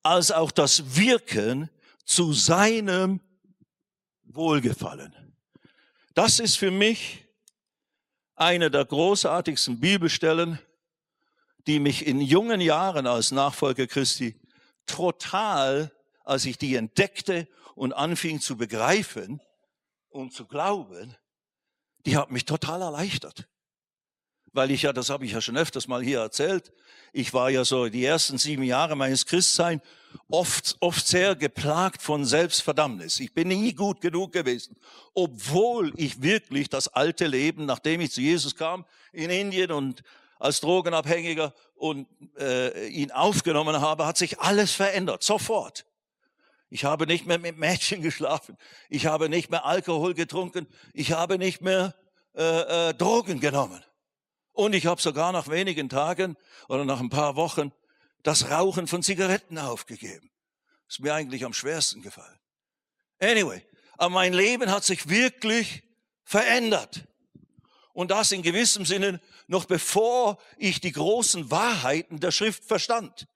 [0.01, 1.69] als auch das Wirken
[2.05, 3.21] zu seinem
[4.23, 5.15] Wohlgefallen.
[6.15, 7.27] Das ist für mich
[8.35, 10.59] eine der großartigsten Bibelstellen,
[11.67, 14.39] die mich in jungen Jahren als Nachfolger Christi
[14.85, 15.91] total,
[16.23, 19.39] als ich die entdeckte und anfing zu begreifen
[20.09, 21.15] und zu glauben,
[22.05, 23.47] die hat mich total erleichtert
[24.59, 26.73] weil ich ja, das habe ich ja schon öfters mal hier erzählt,
[27.13, 29.81] ich war ja so die ersten sieben Jahre meines Christseins
[30.29, 33.21] oft, oft sehr geplagt von Selbstverdammnis.
[33.21, 34.75] Ich bin nie gut genug gewesen,
[35.13, 40.03] obwohl ich wirklich das alte Leben, nachdem ich zu Jesus kam, in Indien und
[40.39, 42.05] als Drogenabhängiger und
[42.37, 45.85] äh, ihn aufgenommen habe, hat sich alles verändert, sofort.
[46.69, 48.57] Ich habe nicht mehr mit Mädchen geschlafen.
[48.89, 50.67] Ich habe nicht mehr Alkohol getrunken.
[50.93, 51.95] Ich habe nicht mehr
[52.35, 53.81] äh, äh, Drogen genommen.
[54.59, 56.35] Und ich habe sogar nach wenigen Tagen
[56.67, 57.71] oder nach ein paar Wochen
[58.23, 60.29] das Rauchen von Zigaretten aufgegeben.
[60.89, 62.37] Ist mir eigentlich am schwersten gefallen.
[63.21, 63.65] Anyway,
[63.97, 65.83] aber mein Leben hat sich wirklich
[66.25, 67.05] verändert.
[67.93, 73.29] Und das in gewissem Sinne noch bevor ich die großen Wahrheiten der Schrift verstand.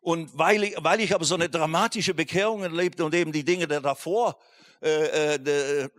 [0.00, 3.68] Und weil ich, weil ich aber so eine dramatische Bekehrung erlebte und eben die Dinge
[3.68, 4.38] der davor,
[4.80, 5.90] äh, äh,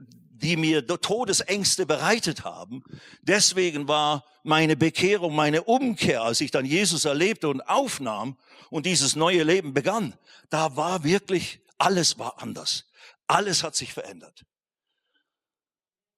[0.41, 2.83] die mir Todesängste bereitet haben.
[3.21, 8.37] Deswegen war meine Bekehrung, meine Umkehr, als ich dann Jesus erlebte und aufnahm
[8.69, 10.15] und dieses neue Leben begann,
[10.49, 12.85] da war wirklich, alles war anders.
[13.27, 14.45] Alles hat sich verändert.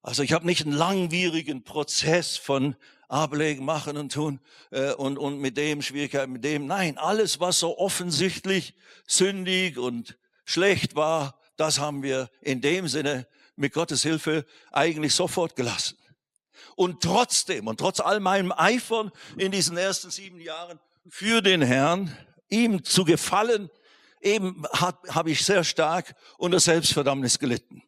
[0.02, 2.76] Also ich habe nicht einen langwierigen Prozess von
[3.08, 6.66] ablegen, machen und tun äh, und, und mit dem Schwierigkeiten, mit dem.
[6.66, 8.74] Nein, alles, was so offensichtlich
[9.06, 15.56] sündig und schlecht war, das haben wir in dem Sinne mit Gottes Hilfe eigentlich sofort
[15.56, 15.98] gelassen.
[16.76, 22.16] Und trotzdem und trotz all meinem Eifern in diesen ersten sieben Jahren für den Herrn,
[22.48, 23.70] ihm zu gefallen,
[24.20, 27.82] eben habe ich sehr stark unter Selbstverdammnis gelitten.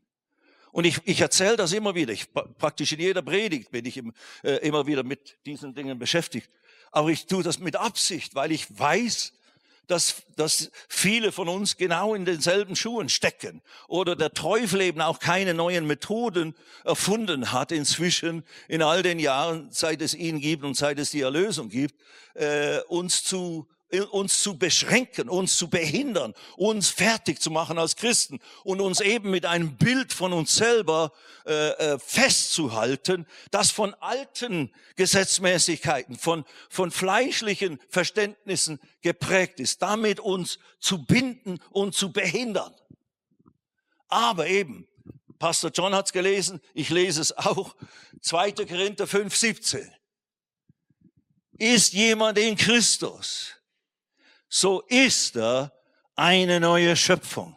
[0.72, 2.12] Und ich, ich erzähle das immer wieder.
[2.12, 6.50] Ich, praktisch in jeder Predigt bin ich im, äh, immer wieder mit diesen Dingen beschäftigt.
[6.92, 9.32] Aber ich tue das mit Absicht, weil ich weiß,
[9.86, 15.18] dass, dass viele von uns genau in denselben Schuhen stecken oder der Teufel eben auch
[15.18, 20.76] keine neuen Methoden erfunden hat inzwischen in all den Jahren, seit es ihn gibt und
[20.76, 21.94] seit es die Erlösung gibt,
[22.34, 23.68] äh, uns zu
[24.10, 29.30] uns zu beschränken, uns zu behindern, uns fertig zu machen als Christen und uns eben
[29.30, 31.12] mit einem Bild von uns selber
[31.46, 40.58] äh, äh, festzuhalten, das von alten Gesetzmäßigkeiten, von, von fleischlichen Verständnissen geprägt ist, damit uns
[40.80, 42.74] zu binden und zu behindern.
[44.08, 44.88] Aber eben,
[45.38, 47.76] Pastor John hat's gelesen, ich lese es auch,
[48.22, 48.52] 2.
[48.52, 49.92] Korinther 5, 17.
[51.58, 53.55] Ist jemand in Christus,
[54.48, 55.72] so ist er
[56.14, 57.56] eine neue Schöpfung.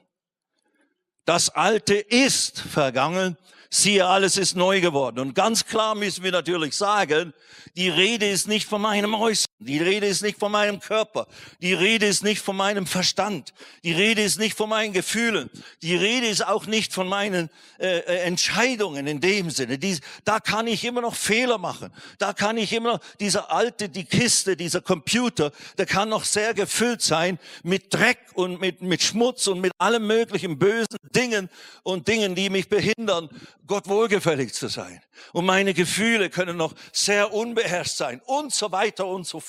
[1.25, 3.38] Das Alte ist vergangen,
[3.69, 5.19] siehe, alles ist neu geworden.
[5.19, 7.34] Und ganz klar müssen wir natürlich sagen,
[7.75, 11.28] die Rede ist nicht von meinem Äußeren, die Rede ist nicht von meinem Körper,
[11.62, 15.50] die Rede ist nicht von meinem Verstand, die Rede ist nicht von meinen Gefühlen,
[15.82, 19.78] die Rede ist auch nicht von meinen äh, äh Entscheidungen in dem Sinne.
[19.78, 23.89] Die, da kann ich immer noch Fehler machen, da kann ich immer noch, dieser alte,
[23.89, 29.04] die Kiste, dieser Computer, der kann noch sehr gefüllt sein mit Dreck und mit, mit
[29.04, 31.50] Schmutz und mit allem möglichen bösen Dingen
[31.84, 33.30] und Dingen, die mich behindern,
[33.67, 35.02] Gott wohlgefällig zu sein.
[35.34, 39.49] Und meine Gefühle können noch sehr unbeherrscht sein und so weiter und so fort.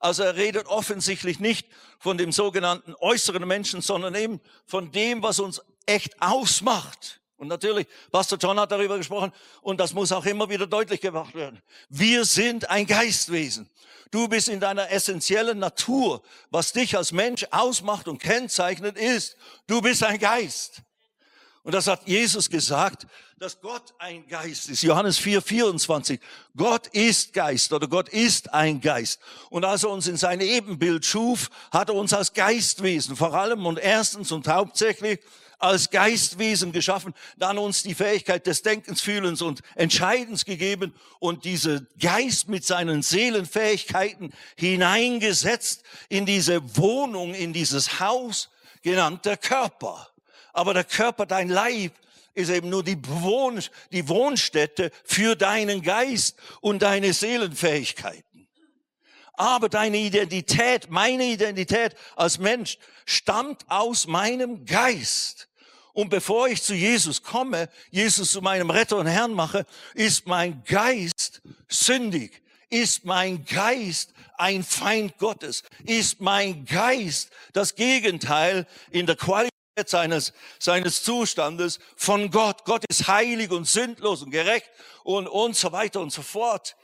[0.00, 5.40] Also er redet offensichtlich nicht von dem sogenannten äußeren Menschen, sondern eben von dem, was
[5.40, 7.20] uns echt ausmacht.
[7.36, 11.34] Und natürlich, Pastor John hat darüber gesprochen und das muss auch immer wieder deutlich gemacht
[11.34, 11.62] werden.
[11.88, 13.68] Wir sind ein Geistwesen.
[14.10, 19.36] Du bist in deiner essentiellen Natur, was dich als Mensch ausmacht und kennzeichnet ist.
[19.66, 20.82] Du bist ein Geist.
[21.66, 23.08] Und das hat Jesus gesagt,
[23.40, 24.84] dass Gott ein Geist ist.
[24.84, 26.20] Johannes 4, 24.
[26.56, 29.18] Gott ist Geist oder Gott ist ein Geist.
[29.50, 33.66] Und als er uns in sein Ebenbild schuf, hat er uns als Geistwesen vor allem
[33.66, 35.18] und erstens und hauptsächlich
[35.58, 41.88] als Geistwesen geschaffen, dann uns die Fähigkeit des Denkens, Fühlens und Entscheidens gegeben und diese
[42.00, 48.50] Geist mit seinen Seelenfähigkeiten hineingesetzt in diese Wohnung, in dieses Haus,
[48.82, 50.12] genannt der Körper.
[50.56, 51.92] Aber der Körper, dein Leib,
[52.32, 58.48] ist eben nur die, Wohn die Wohnstätte für deinen Geist und deine Seelenfähigkeiten.
[59.34, 65.48] Aber deine Identität, meine Identität als Mensch stammt aus meinem Geist.
[65.92, 70.64] Und bevor ich zu Jesus komme, Jesus zu meinem Retter und Herrn mache, ist mein
[70.64, 79.16] Geist sündig, ist mein Geist ein Feind Gottes, ist mein Geist das Gegenteil in der
[79.16, 79.50] Qualität
[79.84, 82.64] seines, seines Zustandes von Gott.
[82.64, 84.70] Gott ist heilig und sündlos und gerecht
[85.04, 86.76] und, und so weiter und so fort.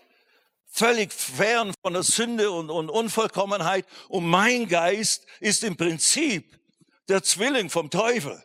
[0.66, 3.86] Völlig fern von der Sünde und, und Unvollkommenheit.
[4.08, 6.58] Und mein Geist ist im Prinzip
[7.08, 8.42] der Zwilling vom Teufel.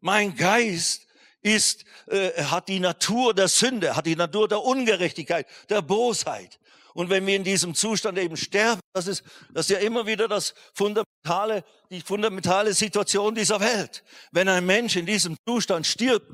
[0.00, 1.06] Mein Geist
[1.42, 6.58] ist, äh, hat die Natur der Sünde, hat die Natur der Ungerechtigkeit, der Bosheit.
[6.94, 10.28] Und wenn wir in diesem Zustand eben sterben, das ist, das ist ja immer wieder
[10.28, 14.04] das fundamentale, die fundamentale Situation dieser Welt.
[14.30, 16.26] Wenn ein Mensch in diesem Zustand stirbt,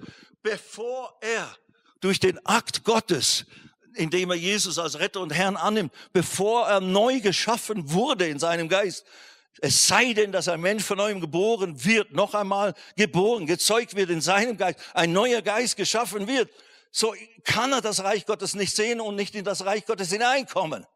[0.43, 1.57] bevor er
[2.01, 3.47] durch den Akt Gottes,
[3.95, 8.69] indem er Jesus als Retter und Herrn annimmt, bevor er neu geschaffen wurde in seinem
[8.69, 9.05] Geist,
[9.61, 14.11] es sei denn, dass ein Mensch von neuem geboren wird, noch einmal geboren, gezeugt wird
[14.11, 16.51] in seinem Geist, ein neuer Geist geschaffen wird,
[16.91, 20.87] so kann er das Reich Gottes nicht sehen und nicht in das Reich Gottes hineinkommen.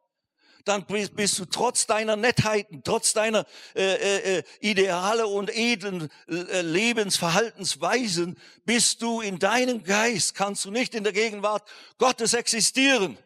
[0.65, 6.61] Dann bist du trotz deiner Nettheiten, trotz deiner äh, äh, äh, Ideale und edlen äh,
[6.61, 13.19] Lebensverhaltensweisen, bist du in deinem Geist, kannst du nicht in der Gegenwart Gottes existieren.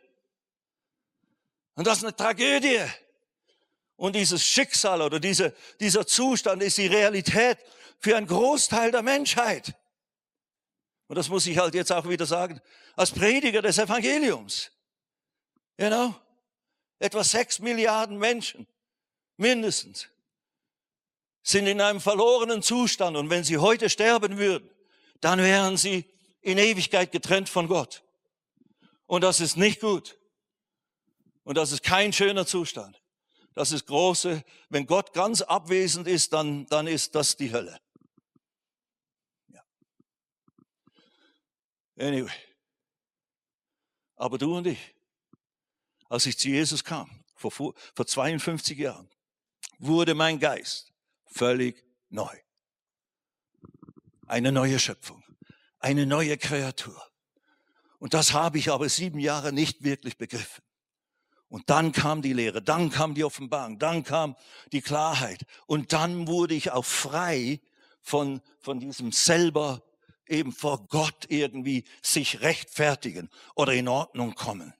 [1.75, 2.81] Und das ist eine Tragödie.
[3.97, 7.59] Und dieses Schicksal oder diese, dieser Zustand ist die Realität
[7.99, 9.75] für einen Großteil der Menschheit.
[11.09, 12.61] Und das muss ich halt jetzt auch wieder sagen,
[12.97, 14.71] als Prediger des Evangeliums.
[15.79, 16.14] You know?
[16.99, 18.66] Etwa sechs Milliarden Menschen,
[19.37, 20.09] mindestens,
[21.42, 23.16] sind in einem verlorenen Zustand.
[23.16, 24.69] Und wenn sie heute sterben würden,
[25.21, 26.05] dann wären sie
[26.40, 28.03] in Ewigkeit getrennt von Gott.
[29.07, 30.19] Und das ist nicht gut.
[31.45, 33.01] Und das ist kein schöner Zustand.
[33.55, 37.79] Das ist große, wenn Gott ganz abwesend ist, dann, dann ist das die Hölle.
[41.99, 42.33] Anyway.
[44.17, 44.95] Aber du und ich,
[46.09, 49.09] als ich zu Jesus kam, vor, vor 52 Jahren,
[49.79, 50.93] wurde mein Geist
[51.27, 52.35] völlig neu.
[54.27, 55.23] Eine neue Schöpfung,
[55.79, 57.01] eine neue Kreatur.
[57.99, 60.63] Und das habe ich aber sieben Jahre nicht wirklich begriffen.
[61.49, 64.37] Und dann kam die Lehre, dann kam die Offenbarung, dann kam
[64.73, 65.47] die Klarheit.
[65.67, 67.61] Und dann wurde ich auch frei
[68.03, 69.83] von, von diesem selber
[70.29, 74.75] eben vor Gott irgendwie sich rechtfertigen oder in Ordnung kommen.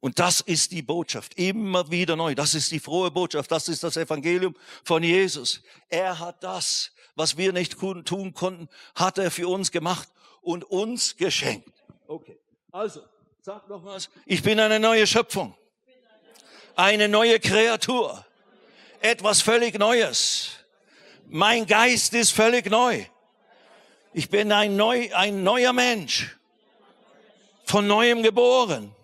[0.00, 2.34] Und das ist die Botschaft, immer wieder neu.
[2.34, 5.62] Das ist die frohe Botschaft, das ist das Evangelium von Jesus.
[5.88, 10.08] Er hat das, was wir nicht tun konnten, hat er für uns gemacht
[10.42, 11.72] und uns geschenkt.
[12.06, 12.38] Okay,
[12.70, 13.00] also,
[13.40, 14.10] sag noch was.
[14.26, 15.56] Ich bin eine neue Schöpfung,
[16.76, 18.26] eine neue Kreatur,
[19.00, 20.50] etwas völlig Neues.
[21.26, 23.06] Mein Geist ist völlig neu.
[24.16, 26.36] Ich bin ein, neu, ein neuer Mensch.
[27.64, 28.94] Von neuem geboren.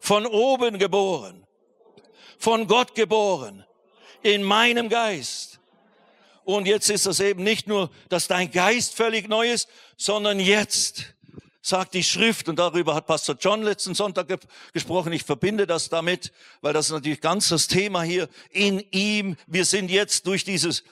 [0.00, 1.44] Von oben geboren.
[2.38, 3.64] Von Gott geboren.
[4.22, 5.58] In meinem Geist.
[6.44, 11.12] Und jetzt ist es eben nicht nur, dass dein Geist völlig neu ist, sondern jetzt
[11.60, 14.38] sagt die Schrift, und darüber hat Pastor John letzten Sonntag ge
[14.72, 16.32] gesprochen, ich verbinde das damit,
[16.62, 20.84] weil das ist natürlich ganz das Thema hier, in ihm, wir sind jetzt durch dieses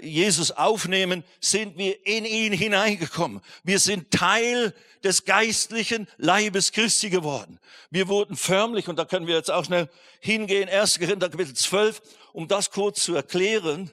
[0.00, 3.42] Jesus aufnehmen, sind wir in ihn hineingekommen.
[3.62, 4.72] Wir sind Teil
[5.04, 7.60] des geistlichen Leibes Christi geworden.
[7.90, 9.88] Wir wurden förmlich, und da können wir jetzt auch schnell
[10.20, 10.98] hingehen, 1.
[10.98, 12.00] Korinther Kapitel 12,
[12.32, 13.90] um das kurz zu erklären.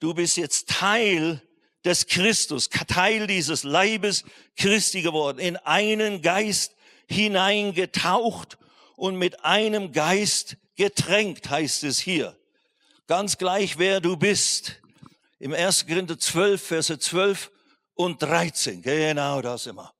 [0.00, 1.42] Du bist jetzt Teil
[1.84, 4.24] des Christus, Teil dieses Leibes
[4.56, 6.74] Christi geworden, in einen Geist
[7.08, 8.58] hineingetaucht
[8.96, 12.36] und mit einem Geist getränkt, heißt es hier.
[13.06, 14.82] Ganz gleich, wer du bist.
[15.38, 15.86] Im 1.
[15.86, 17.52] Korinther 12, Verse 12
[17.94, 18.82] und 13.
[18.82, 19.94] Genau das immer.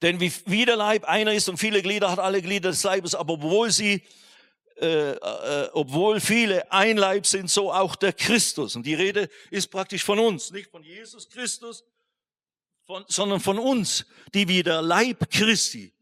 [0.00, 3.14] Denn wie, wie der Leib einer ist und viele Glieder hat alle Glieder des Leibes,
[3.14, 4.02] aber obwohl sie,
[4.80, 8.74] äh, äh, obwohl viele ein Leib sind, so auch der Christus.
[8.74, 11.84] Und die Rede ist praktisch von uns, nicht von Jesus Christus,
[12.86, 15.94] von, sondern von uns, die wie der Leib Christi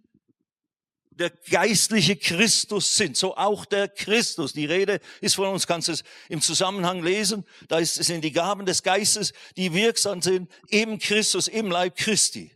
[1.20, 4.52] der geistliche Christus sind, so auch der Christus.
[4.52, 7.44] Die Rede ist von uns, kannst du es im Zusammenhang lesen.
[7.68, 12.50] Da ist, sind die Gaben des Geistes, die wirksam sind im Christus, im Leib Christi.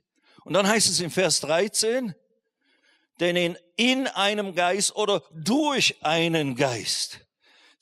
[0.44, 2.14] Und dann heißt es im Vers 13,
[3.20, 7.20] denn in, in einem Geist oder durch einen Geist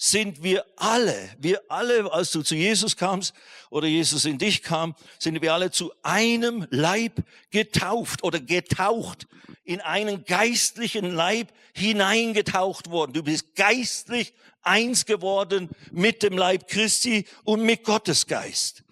[0.04, 3.32] sind wir alle, wir alle, als du zu Jesus kamst
[3.70, 7.22] oder Jesus in dich kam, sind wir alle zu einem Leib
[7.52, 9.28] getauft oder getaucht,
[9.62, 13.12] in einen geistlichen Leib hineingetaucht worden.
[13.12, 18.82] Du bist geistlich eins geworden mit dem Leib Christi und mit Gottes Geist.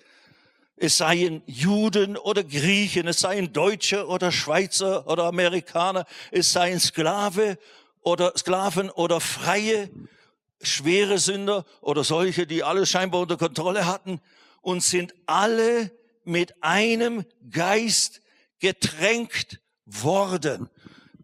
[0.77, 7.59] Es seien Juden oder Griechen, es seien Deutsche oder Schweizer oder Amerikaner, es seien Sklave
[8.01, 9.91] oder Sklaven oder Freie,
[10.63, 14.21] schwere Sünder oder solche, die alles scheinbar unter Kontrolle hatten
[14.61, 15.91] und sind alle
[16.25, 18.21] mit einem Geist
[18.59, 20.69] getränkt worden.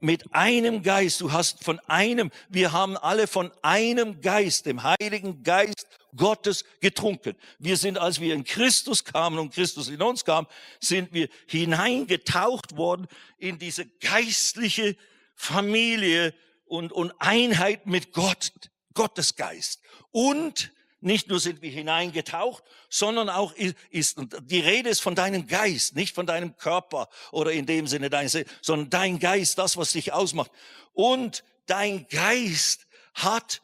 [0.01, 1.20] Mit einem Geist.
[1.20, 7.34] Du hast von einem, wir haben alle von einem Geist, dem Heiligen Geist Gottes getrunken.
[7.59, 10.47] Wir sind, als wir in Christus kamen und Christus in uns kam,
[10.80, 13.07] sind wir hineingetaucht worden
[13.39, 14.97] in diese geistliche
[15.34, 16.34] Familie
[16.66, 18.53] und, und Einheit mit Gott,
[18.97, 19.80] Gottes Geist.
[20.11, 25.94] Und nicht nur sind wir hineingetaucht, sondern auch ist, die Rede ist von deinem Geist,
[25.94, 28.28] nicht von deinem Körper oder in dem Sinne dein,
[28.61, 30.51] sondern dein Geist, das, was dich ausmacht.
[30.92, 33.61] Und dein Geist hat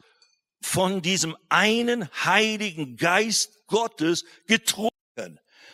[0.61, 4.91] von diesem einen heiligen Geist Gottes getrunken.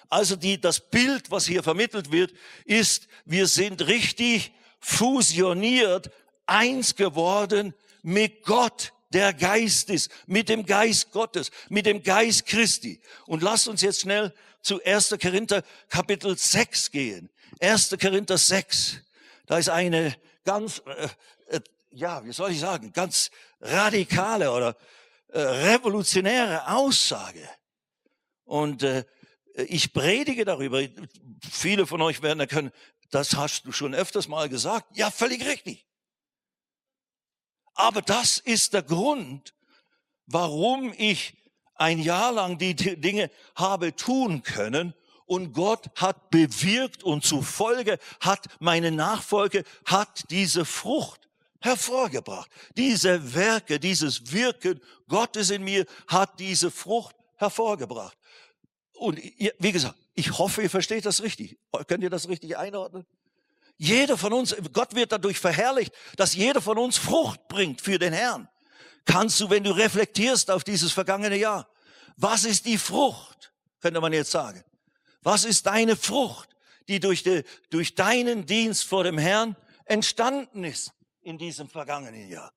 [0.10, 2.34] Also die, das Bild, was hier vermittelt wird,
[2.66, 6.10] ist, wir sind richtig fusioniert,
[6.47, 13.01] eins geworden mit Gott der Geist ist, mit dem Geist Gottes, mit dem Geist Christi.
[13.26, 15.16] Und lasst uns jetzt schnell zu 1.
[15.22, 17.30] Korinther Kapitel 6 gehen.
[17.60, 17.97] 1.
[17.99, 18.97] Korinther 6.
[19.45, 23.32] Da ist eine ganz, äh, äh, ja, wie soll ich sagen, ganz
[23.62, 24.78] radikale oder
[25.30, 27.47] äh, revolutionäre Aussage.
[28.45, 29.05] Und äh,
[29.55, 30.82] ich predige darüber.
[31.49, 32.72] Viele von euch werden erkennen,
[33.10, 34.95] das hast du schon öfters mal gesagt.
[34.95, 35.86] Ja, völlig richtig.
[37.76, 39.54] Aber das ist der Grund,
[40.26, 41.36] warum ich
[41.76, 44.94] ein Jahr lang die Dinge habe tun können
[45.26, 51.30] und Gott hat bewirkt und zufolge hat meine Nachfolge, hat diese Frucht
[51.62, 52.50] hervorgebracht.
[52.76, 58.18] Diese Werke, dieses Wirken Gottes in mir hat diese Frucht hervorgebracht.
[58.94, 61.58] Und wie gesagt, ich hoffe, ihr versteht das richtig.
[61.88, 63.06] Könnt ihr das richtig einordnen?
[63.82, 68.12] Jeder von uns, Gott wird dadurch verherrlicht, dass jeder von uns Frucht bringt für den
[68.12, 68.50] Herrn.
[69.06, 71.66] Kannst du, wenn du reflektierst auf dieses vergangene Jahr,
[72.18, 74.66] was ist die Frucht, könnte man jetzt sagen.
[75.24, 76.50] Was ist deine Frucht,
[76.90, 79.56] die durch, die, durch deinen Dienst vor dem Herrn
[79.86, 82.52] entstanden ist in diesem vergangenen Jahr?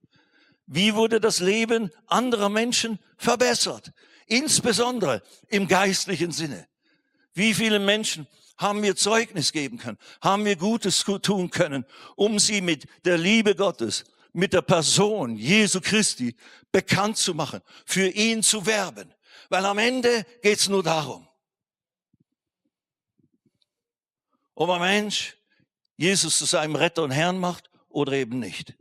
[0.66, 3.92] Wie wurde das Leben anderer Menschen verbessert?
[4.26, 6.66] Insbesondere im geistlichen Sinne.
[7.32, 8.26] Wie viele Menschen
[8.62, 11.84] haben wir Zeugnis geben können, haben wir Gutes tun können,
[12.16, 16.34] um sie mit der Liebe Gottes, mit der Person Jesu Christi
[16.70, 19.12] bekannt zu machen, für ihn zu werben.
[19.50, 21.28] Weil am Ende geht's nur darum,
[24.54, 25.36] ob ein Mensch
[25.96, 28.74] Jesus zu seinem Retter und Herrn macht oder eben nicht.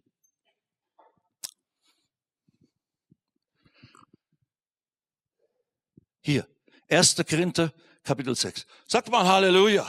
[6.22, 6.48] Hier,
[6.88, 7.16] 1.
[7.28, 7.74] Korinther
[8.04, 8.66] Kapitel 6.
[8.88, 9.88] Sagt mal Halleluja.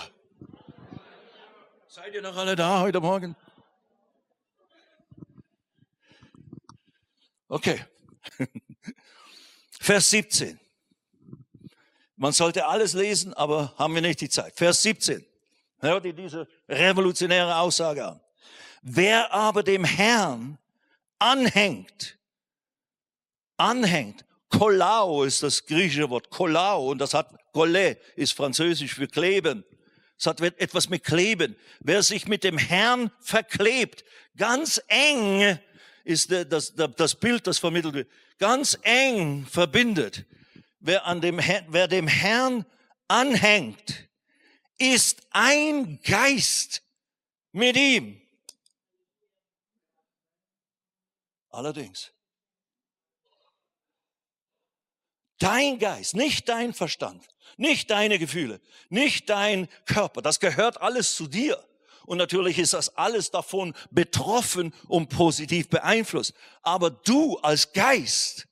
[1.89, 3.37] Seid ihr noch alle da heute Morgen?
[7.49, 7.85] Okay.
[9.81, 10.59] Vers 17.
[12.17, 14.57] Man sollte alles lesen, aber haben wir nicht die Zeit.
[14.57, 15.27] Vers 17.
[15.79, 18.21] Hört ihr diese revolutionäre Aussage an.
[18.83, 20.59] Wer aber dem Herrn
[21.19, 22.19] anhängt,
[23.57, 29.65] anhängt Kolao ist das griechische Wort, Kolao, und das hat, Colle ist französisch für kleben.
[30.19, 31.57] Es hat etwas mit Kleben.
[31.81, 34.05] Wer sich mit dem Herrn verklebt,
[34.37, 35.59] ganz eng
[36.05, 40.25] ist das, das Bild, das vermittelt wird, ganz eng verbindet.
[40.81, 41.39] Wer, an dem,
[41.69, 42.67] wer dem Herrn
[43.09, 44.09] anhängt,
[44.79, 46.83] ist ein Geist
[47.53, 48.21] mit ihm.
[51.51, 52.13] Allerdings,
[55.43, 57.27] Dein Geist, nicht dein Verstand,
[57.57, 60.23] nicht deine Gefühle, nicht dein Körper.
[60.23, 61.63] Das gehört alles zu dir.
[62.05, 66.35] Und natürlich ist das alles davon betroffen und positiv beeinflusst.
[66.63, 68.49] Aber du als Geist,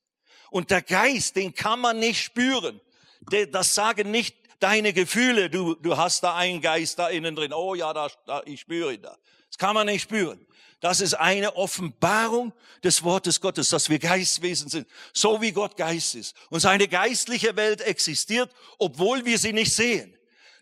[0.51, 2.81] und der Geist, den kann man nicht spüren.
[3.51, 5.49] Das sagen nicht deine Gefühle.
[5.49, 7.53] Du, du hast da einen Geist da innen drin.
[7.53, 9.17] Oh ja, da, da, ich spüre ihn da.
[9.49, 10.45] Das kann man nicht spüren.
[10.81, 16.15] Das ist eine Offenbarung des Wortes Gottes, dass wir Geistwesen sind, so wie Gott Geist
[16.15, 16.35] ist.
[16.49, 20.17] Und seine geistliche Welt existiert, obwohl wir sie nicht sehen.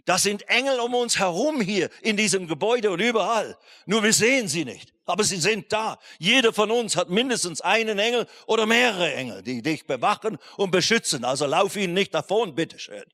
[0.05, 3.57] Das sind Engel um uns herum hier in diesem Gebäude und überall.
[3.87, 4.93] Nur wir sehen sie nicht.
[5.05, 5.99] Aber sie sind da.
[6.19, 11.25] Jeder von uns hat mindestens einen Engel oder mehrere Engel, die dich bewachen und beschützen.
[11.25, 13.05] Also lauf ihnen nicht davon, bitteschön.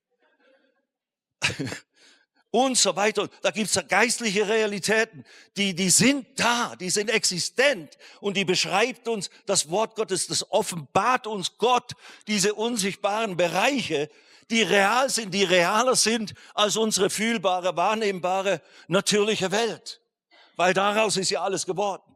[2.55, 3.29] Und so weiter.
[3.43, 5.25] Da gibt's geistliche Realitäten,
[5.57, 10.49] die, die sind da, die sind existent und die beschreibt uns das Wort Gottes, das
[10.53, 11.95] offenbart uns Gott,
[12.29, 14.09] diese unsichtbaren Bereiche,
[14.51, 20.01] die real sind, die realer sind als unsere fühlbare, wahrnehmbare, natürliche Welt.
[20.55, 22.15] Weil daraus ist ja alles geworden.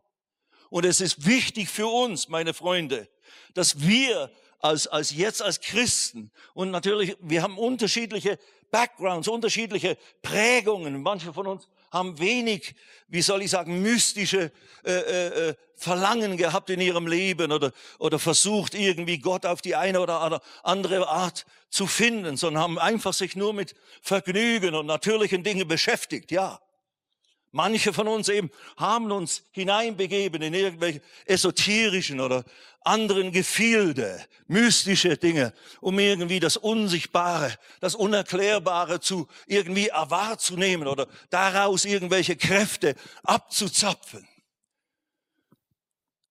[0.71, 3.09] Und es ist wichtig für uns, meine Freunde,
[3.55, 4.31] dass wir
[4.61, 8.39] als, als jetzt als Christen und natürlich, wir haben unterschiedliche
[8.71, 11.03] Backgrounds, unterschiedliche Prägungen.
[11.03, 12.75] Manche von uns haben wenig,
[13.09, 14.53] wie soll ich sagen, mystische
[14.85, 19.77] äh, äh, äh, Verlangen gehabt in ihrem Leben oder, oder versucht irgendwie Gott auf die
[19.77, 25.43] eine oder andere Art zu finden, sondern haben einfach sich nur mit Vergnügen und natürlichen
[25.45, 26.61] Dingen beschäftigt, ja.
[27.51, 32.45] Manche von uns eben haben uns hineinbegeben in irgendwelche esoterischen oder
[32.83, 41.85] anderen Gefilde, mystische Dinge, um irgendwie das Unsichtbare, das Unerklärbare zu irgendwie wahrzunehmen oder daraus
[41.85, 44.27] irgendwelche Kräfte abzuzapfen.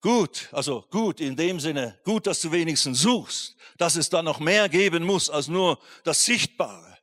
[0.01, 4.39] Gut, also gut in dem Sinne, gut, dass du wenigstens suchst, dass es da noch
[4.39, 6.97] mehr geben muss als nur das Sichtbare.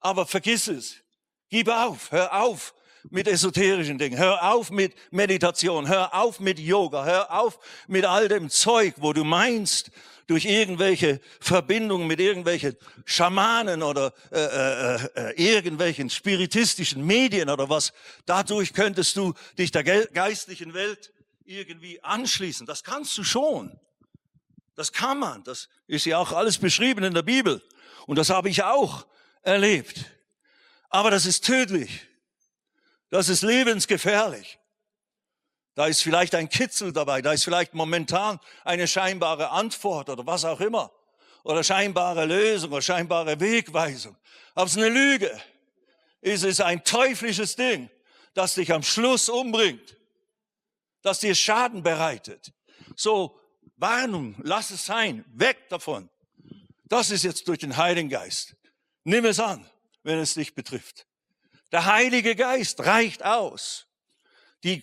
[0.00, 0.96] Aber vergiss es,
[1.50, 2.74] gib auf, hör auf,
[3.10, 4.18] mit esoterischen Dingen.
[4.18, 5.88] Hör auf mit Meditation.
[5.88, 7.04] Hör auf mit Yoga.
[7.04, 9.90] Hör auf mit all dem Zeug, wo du meinst,
[10.26, 17.92] durch irgendwelche Verbindungen mit irgendwelchen Schamanen oder äh, äh, äh, irgendwelchen spiritistischen Medien oder was,
[18.24, 21.12] dadurch könntest du dich der geistlichen Welt
[21.44, 22.66] irgendwie anschließen.
[22.66, 23.78] Das kannst du schon.
[24.74, 25.44] Das kann man.
[25.44, 27.62] Das ist ja auch alles beschrieben in der Bibel.
[28.06, 29.06] Und das habe ich auch
[29.42, 30.06] erlebt.
[30.88, 32.06] Aber das ist tödlich.
[33.12, 34.58] Das ist lebensgefährlich.
[35.74, 40.46] Da ist vielleicht ein Kitzel dabei, da ist vielleicht momentan eine scheinbare Antwort oder was
[40.46, 40.90] auch immer.
[41.44, 44.16] Oder scheinbare Lösung oder scheinbare Wegweisung.
[44.54, 45.42] Aber es ist eine Lüge.
[46.22, 47.90] Es ist ein teuflisches Ding,
[48.32, 49.98] das dich am Schluss umbringt.
[51.02, 52.54] Das dir Schaden bereitet.
[52.96, 53.38] So,
[53.76, 56.08] Warnung, lass es sein, weg davon.
[56.84, 58.56] Das ist jetzt durch den Heiligen Geist.
[59.04, 59.68] Nimm es an,
[60.02, 61.06] wenn es dich betrifft.
[61.72, 63.86] Der Heilige Geist reicht aus.
[64.62, 64.80] Die,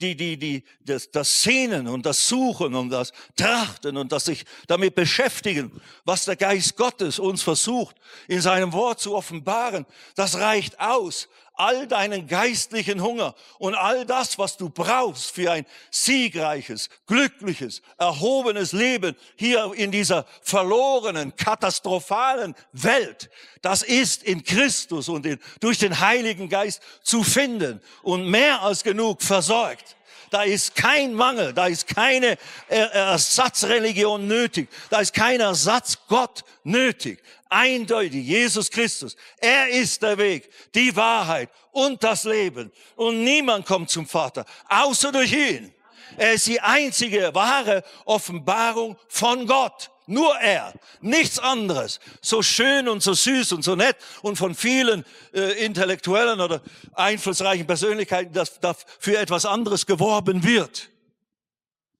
[0.00, 4.44] die, die, die, das, das Sehnen und das Suchen und das Trachten und das sich
[4.66, 7.94] damit beschäftigen, was der Geist Gottes uns versucht,
[8.26, 9.86] in seinem Wort zu offenbaren,
[10.16, 11.28] das reicht aus,
[11.60, 18.72] all deinen geistlichen Hunger und all das, was du brauchst für ein siegreiches, glückliches, erhobenes
[18.72, 23.28] Leben hier in dieser verlorenen, katastrophalen Welt,
[23.60, 28.82] das ist in Christus und in, durch den Heiligen Geist zu finden und mehr als
[28.82, 29.96] genug versorgt.
[30.30, 37.20] Da ist kein Mangel, da ist keine Ersatzreligion nötig, da ist kein Ersatzgott nötig.
[37.48, 39.16] Eindeutig, Jesus Christus.
[39.38, 42.70] Er ist der Weg, die Wahrheit und das Leben.
[42.94, 45.74] Und niemand kommt zum Vater, außer durch ihn.
[46.16, 49.90] Er ist die einzige wahre Offenbarung von Gott.
[50.10, 52.00] Nur er, nichts anderes.
[52.20, 56.62] So schön und so süß und so nett und von vielen äh, intellektuellen oder
[56.94, 60.90] einflussreichen Persönlichkeiten, dass da für etwas anderes geworben wird.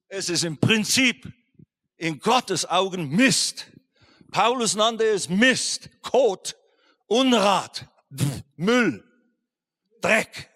[0.09, 1.31] Es ist im Prinzip
[1.95, 3.67] in Gottes Augen Mist.
[4.29, 6.57] Paulus nannte es Mist, Kot,
[7.07, 7.87] Unrat,
[8.57, 9.05] Müll,
[10.01, 10.50] Dreck.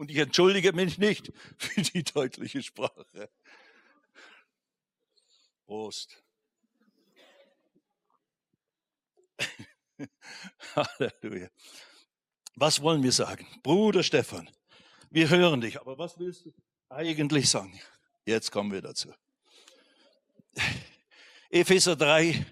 [0.00, 3.28] Und ich entschuldige mich nicht für die deutliche Sprache.
[5.66, 6.24] Prost.
[10.74, 11.50] Halleluja.
[12.54, 13.46] Was wollen wir sagen?
[13.62, 14.48] Bruder Stefan,
[15.10, 16.54] wir hören dich, aber was willst du
[16.88, 17.78] eigentlich sagen?
[18.24, 19.12] Jetzt kommen wir dazu.
[21.50, 22.46] Epheser 3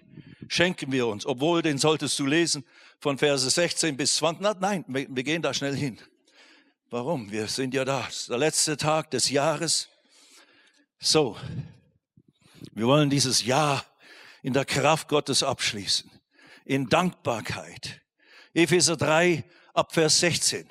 [0.47, 2.63] schenken wir uns, obwohl den solltest du lesen
[2.99, 4.59] von Verse 16 bis 20.
[4.59, 5.99] Nein, wir gehen da schnell hin.
[6.91, 7.31] Warum?
[7.31, 8.07] Wir sind ja da.
[8.29, 9.89] Der letzte Tag des Jahres.
[10.97, 11.37] So.
[12.71, 13.85] Wir wollen dieses Jahr
[14.41, 16.09] in der Kraft Gottes abschließen.
[16.65, 18.01] In Dankbarkeit.
[18.55, 19.43] Epheser 3
[19.75, 20.67] ab Vers 16.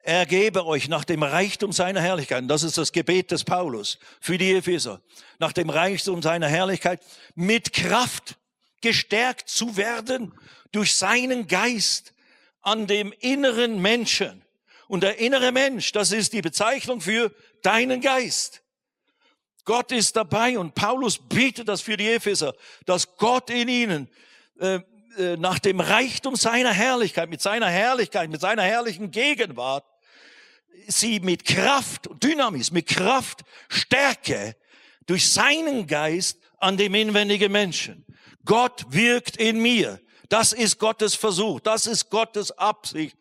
[0.00, 4.00] Er gebe euch nach dem Reichtum seiner Herrlichkeit, und das ist das Gebet des Paulus
[4.20, 5.00] für die Epheser,
[5.38, 7.00] nach dem Reichtum seiner Herrlichkeit
[7.36, 8.36] mit Kraft
[8.80, 10.34] gestärkt zu werden
[10.72, 12.14] durch seinen Geist
[12.62, 14.42] an dem inneren Menschen
[14.88, 17.32] Und der innere Mensch, das ist die Bezeichnung für
[17.62, 18.62] deinen Geist.
[19.64, 24.08] Gott ist dabei und Paulus bietet das für die Epheser, dass Gott in ihnen
[24.60, 24.80] äh,
[25.18, 29.84] äh, nach dem Reichtum seiner Herrlichkeit, mit seiner Herrlichkeit, mit seiner herrlichen Gegenwart,
[30.86, 34.54] sie mit Kraft, Dynamis, mit Kraft, Stärke
[35.06, 38.04] durch seinen Geist an dem inwendigen Menschen.
[38.44, 40.00] Gott wirkt in mir.
[40.28, 41.60] Das ist Gottes Versuch.
[41.60, 43.16] Das ist Gottes Absicht.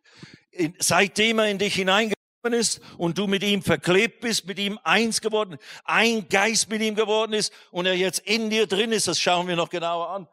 [0.79, 2.15] Seitdem er in dich hineingekommen
[2.53, 6.95] ist und du mit ihm verklebt bist, mit ihm eins geworden, ein Geist mit ihm
[6.95, 10.27] geworden ist und er jetzt in dir drin ist, das schauen wir noch genauer an.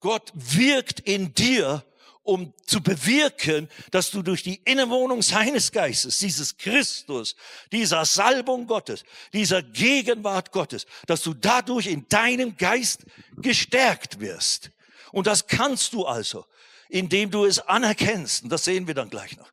[0.00, 1.84] Gott wirkt in dir
[2.24, 7.34] um zu bewirken, dass du durch die Innenwohnung seines Geistes, dieses Christus,
[7.72, 13.04] dieser Salbung Gottes, dieser Gegenwart Gottes, dass du dadurch in deinem Geist
[13.38, 14.70] gestärkt wirst.
[15.10, 16.46] Und das kannst du also,
[16.88, 18.44] indem du es anerkennst.
[18.44, 19.50] Und das sehen wir dann gleich noch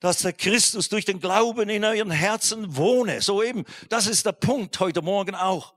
[0.00, 3.22] dass der Christus durch den Glauben in euren Herzen wohne.
[3.22, 5.74] So eben, das ist der Punkt heute Morgen auch.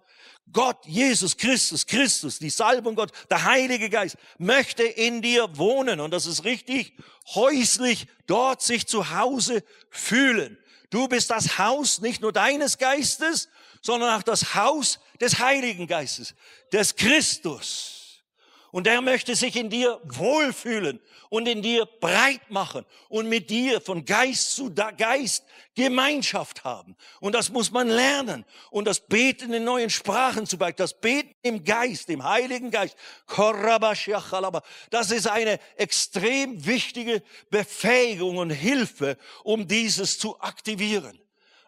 [0.52, 6.12] Gott, Jesus Christus, Christus, die Salbung Gott, der Heilige Geist möchte in dir wohnen und
[6.12, 6.96] das ist richtig
[7.36, 10.58] häuslich, dort sich zu Hause fühlen.
[10.90, 13.48] Du bist das Haus nicht nur deines Geistes,
[13.82, 16.34] sondern auch das Haus des Heiligen Geistes,
[16.72, 17.99] des Christus.
[18.72, 21.00] Und er möchte sich in dir wohlfühlen
[21.30, 25.46] und in dir breit machen und mit dir von Geist zu Geist
[25.76, 26.96] Gemeinschaft haben.
[27.20, 28.46] Und das muss man lernen.
[28.70, 32.96] Und das Beten in neuen Sprachen zu Beispiel, das Beten im Geist, im Heiligen Geist,
[34.90, 41.20] das ist eine extrem wichtige Befähigung und Hilfe, um dieses zu aktivieren.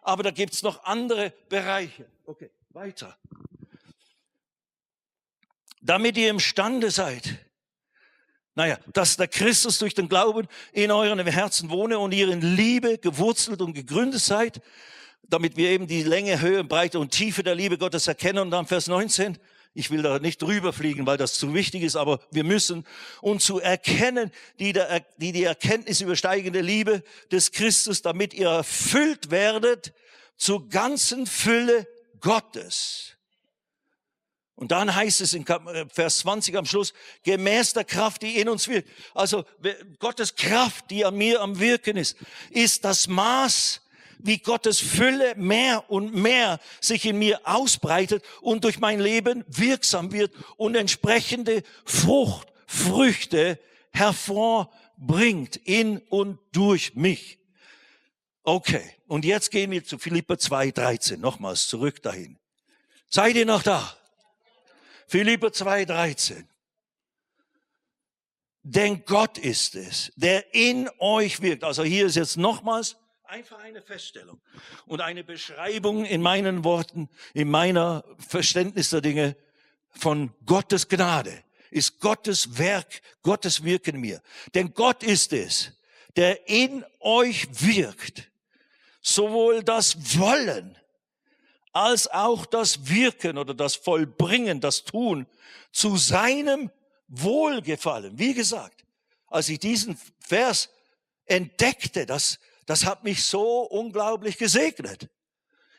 [0.02, 2.06] Aber da gibt's noch andere Bereiche.
[2.26, 3.16] Okay, weiter
[5.82, 7.38] damit ihr imstande seid,
[8.54, 12.98] naja, dass der Christus durch den Glauben in euren Herzen wohne und ihr in Liebe
[12.98, 14.60] gewurzelt und gegründet seid,
[15.22, 18.40] damit wir eben die Länge, Höhe, Breite und Tiefe der Liebe Gottes erkennen.
[18.40, 19.38] Und dann Vers 19,
[19.72, 22.86] ich will da nicht drüber fliegen, weil das zu wichtig ist, aber wir müssen,
[23.22, 29.30] um zu erkennen, die, der, die, die Erkenntnis übersteigende Liebe des Christus, damit ihr erfüllt
[29.30, 29.94] werdet
[30.36, 31.86] zur ganzen Fülle
[32.20, 33.16] Gottes.
[34.54, 36.92] Und dann heißt es in äh, Vers 20 am Schluss,
[37.22, 38.88] gemäß der Kraft, die in uns wirkt.
[39.14, 39.44] Also
[39.98, 42.16] Gottes Kraft, die an mir am Wirken ist,
[42.50, 43.80] ist das Maß,
[44.18, 50.12] wie Gottes Fülle mehr und mehr sich in mir ausbreitet und durch mein Leben wirksam
[50.12, 53.58] wird und entsprechende Frucht, Früchte
[53.90, 57.38] hervorbringt in und durch mich.
[58.44, 61.18] Okay, und jetzt gehen wir zu Philippa 2,13.
[61.18, 62.38] Nochmals zurück dahin.
[63.08, 63.96] Seid ihr noch da?
[65.12, 66.46] Philipper 2,13.
[68.62, 71.64] Denn Gott ist es, der in euch wirkt.
[71.64, 74.40] Also hier ist jetzt nochmals einfach eine Feststellung
[74.86, 79.36] und eine Beschreibung in meinen Worten, in meiner Verständnis der Dinge
[79.90, 81.44] von Gottes Gnade.
[81.70, 84.22] Ist Gottes Werk, Gottes Wirken mir.
[84.54, 85.78] Denn Gott ist es,
[86.16, 88.30] der in euch wirkt.
[89.02, 90.78] Sowohl das Wollen
[91.72, 95.26] als auch das Wirken oder das Vollbringen, das Tun
[95.72, 96.70] zu seinem
[97.08, 98.18] Wohlgefallen.
[98.18, 98.84] Wie gesagt,
[99.26, 100.68] als ich diesen Vers
[101.24, 105.08] entdeckte, das, das hat mich so unglaublich gesegnet.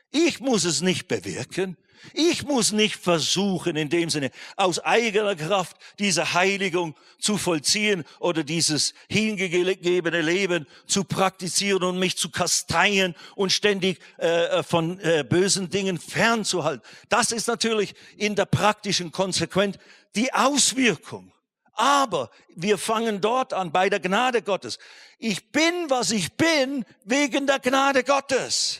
[0.09, 1.77] Ich muss es nicht bewirken.
[2.13, 8.43] Ich muss nicht versuchen, in dem Sinne, aus eigener Kraft diese Heiligung zu vollziehen oder
[8.43, 15.69] dieses hingegebene Leben zu praktizieren und mich zu kasteien und ständig äh, von äh, bösen
[15.69, 16.83] Dingen fernzuhalten.
[17.09, 19.77] Das ist natürlich in der praktischen Konsequenz
[20.15, 21.31] die Auswirkung.
[21.73, 24.77] Aber wir fangen dort an, bei der Gnade Gottes.
[25.17, 28.72] Ich bin, was ich bin, wegen der Gnade Gottes.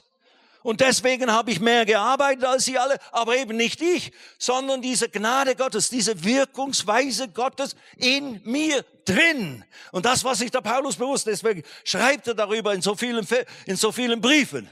[0.63, 5.09] Und deswegen habe ich mehr gearbeitet als sie alle, aber eben nicht ich, sondern diese
[5.09, 9.65] Gnade Gottes, diese Wirkungsweise Gottes in mir drin.
[9.91, 13.27] Und das, was sich der Paulus bewusst, deswegen schreibt er darüber in so vielen,
[13.65, 14.69] in so vielen Briefen.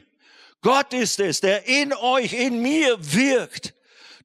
[0.62, 3.74] Gott ist es, der in euch, in mir wirkt,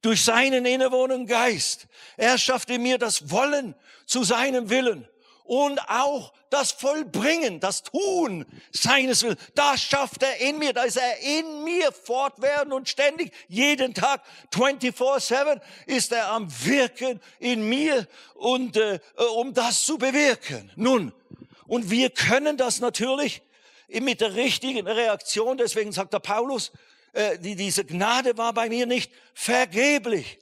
[0.01, 1.87] durch seinen innewohnenden Geist.
[2.15, 5.07] Er schafft in mir das Wollen zu seinem Willen
[5.47, 9.39] und auch das Vollbringen, das Tun seines Willens.
[9.55, 14.21] Das schafft er in mir, da ist er in mir fortwährend und ständig, jeden Tag,
[14.53, 18.99] 24-7 ist er am Wirken in mir und äh,
[19.35, 20.71] um das zu bewirken.
[20.75, 21.13] Nun,
[21.65, 23.41] und wir können das natürlich
[23.87, 26.71] mit der richtigen Reaktion, deswegen sagt der Paulus,
[27.13, 30.39] äh, die, diese Gnade war bei mir nicht vergeblich,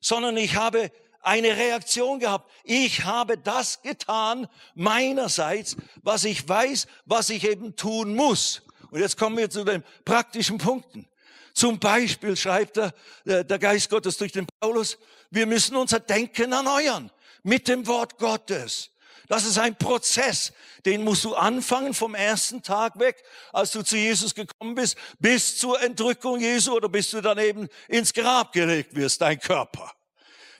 [0.00, 0.90] sondern ich habe
[1.26, 2.50] eine Reaktion gehabt.
[2.62, 8.62] Ich habe das getan meinerseits, was ich weiß, was ich eben tun muss.
[8.90, 11.06] Und jetzt kommen wir zu den praktischen Punkten.
[11.52, 14.98] Zum Beispiel schreibt er, äh, der Geist Gottes durch den Paulus,
[15.30, 17.10] wir müssen unser Denken erneuern
[17.42, 18.90] mit dem Wort Gottes.
[19.28, 20.52] Das ist ein Prozess,
[20.84, 25.58] den musst du anfangen vom ersten Tag weg, als du zu Jesus gekommen bist, bis
[25.58, 29.95] zur Entrückung Jesu oder bis du dann eben ins Grab gelegt wirst, dein Körper.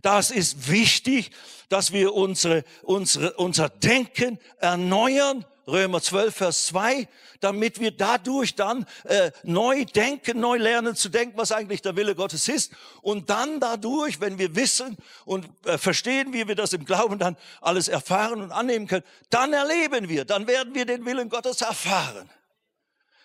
[0.07, 1.33] Das ist wichtig,
[1.69, 7.09] dass wir unsere, unsere, unser Denken erneuern Römer 12, Vers 2,
[7.41, 12.15] damit wir dadurch dann äh, neu denken, neu lernen zu denken, was eigentlich der Wille
[12.15, 12.71] Gottes ist.
[13.03, 17.37] Und dann dadurch, wenn wir wissen und äh, verstehen, wie wir das im Glauben dann
[17.61, 22.31] alles erfahren und annehmen können, dann erleben wir, dann werden wir den Willen Gottes erfahren.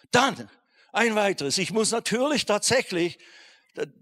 [0.10, 0.50] Dann
[0.94, 1.60] ein weiteres.
[1.60, 3.20] Ich muss natürlich tatsächlich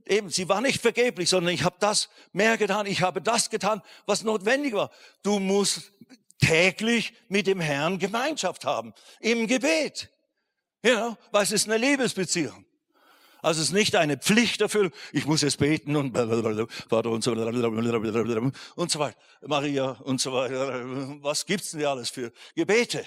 [0.06, 3.82] eben, sie war nicht vergeblich, sondern ich habe das mehr getan, ich habe das getan,
[4.06, 4.92] was notwendig war.
[5.24, 5.92] Du musst
[6.40, 10.10] täglich mit dem Herrn Gemeinschaft haben, im Gebet.
[10.84, 12.66] Ja, weil es ist eine Liebesbeziehung.
[13.42, 14.92] Also es ist nicht eine Pflichterfüllung.
[15.14, 16.16] Ich muss jetzt beten und
[16.90, 19.16] Vater und so und so weiter.
[19.42, 20.84] Maria und so weiter.
[21.22, 23.06] Was gibt's denn alles für Gebete?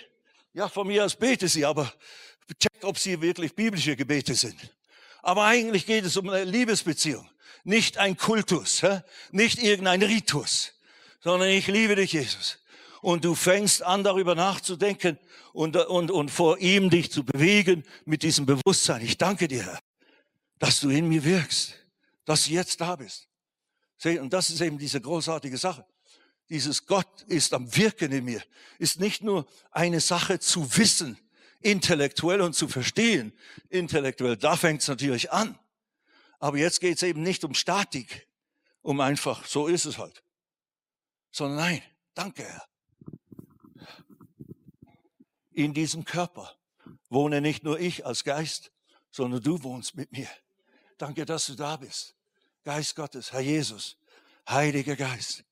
[0.54, 1.92] Ja, von mir aus bete sie, aber
[2.58, 4.56] check, ob sie wirklich biblische Gebete sind.
[5.22, 7.28] Aber eigentlich geht es um eine Liebesbeziehung,
[7.64, 8.82] nicht ein Kultus,
[9.30, 10.72] nicht irgendein Ritus,
[11.20, 12.58] sondern ich liebe dich, Jesus
[13.02, 15.18] und du fängst an, darüber nachzudenken
[15.52, 19.02] und, und, und vor ihm dich zu bewegen mit diesem Bewusstsein.
[19.02, 19.80] Ich danke dir, Herr,
[20.58, 21.74] dass du in mir wirkst,
[22.24, 23.28] dass du jetzt da bist.
[24.04, 25.84] Und das ist eben diese großartige Sache.
[26.48, 28.42] Dieses Gott ist am Wirken in mir,
[28.78, 31.18] ist nicht nur eine Sache zu wissen,
[31.62, 33.32] intellektuell und zu verstehen,
[33.68, 34.36] intellektuell.
[34.36, 35.58] Da fängt es natürlich an.
[36.38, 38.28] Aber jetzt geht es eben nicht um Statik,
[38.80, 40.22] um einfach, so ist es halt.
[41.30, 41.82] Sondern nein,
[42.14, 42.72] danke Herr
[45.54, 46.56] in diesem Körper
[47.08, 48.72] wohne nicht nur ich als Geist,
[49.10, 50.28] sondern du wohnst mit mir.
[50.98, 52.14] Danke, dass du da bist.
[52.64, 53.98] Geist Gottes, Herr Jesus,
[54.48, 55.44] Heiliger Geist.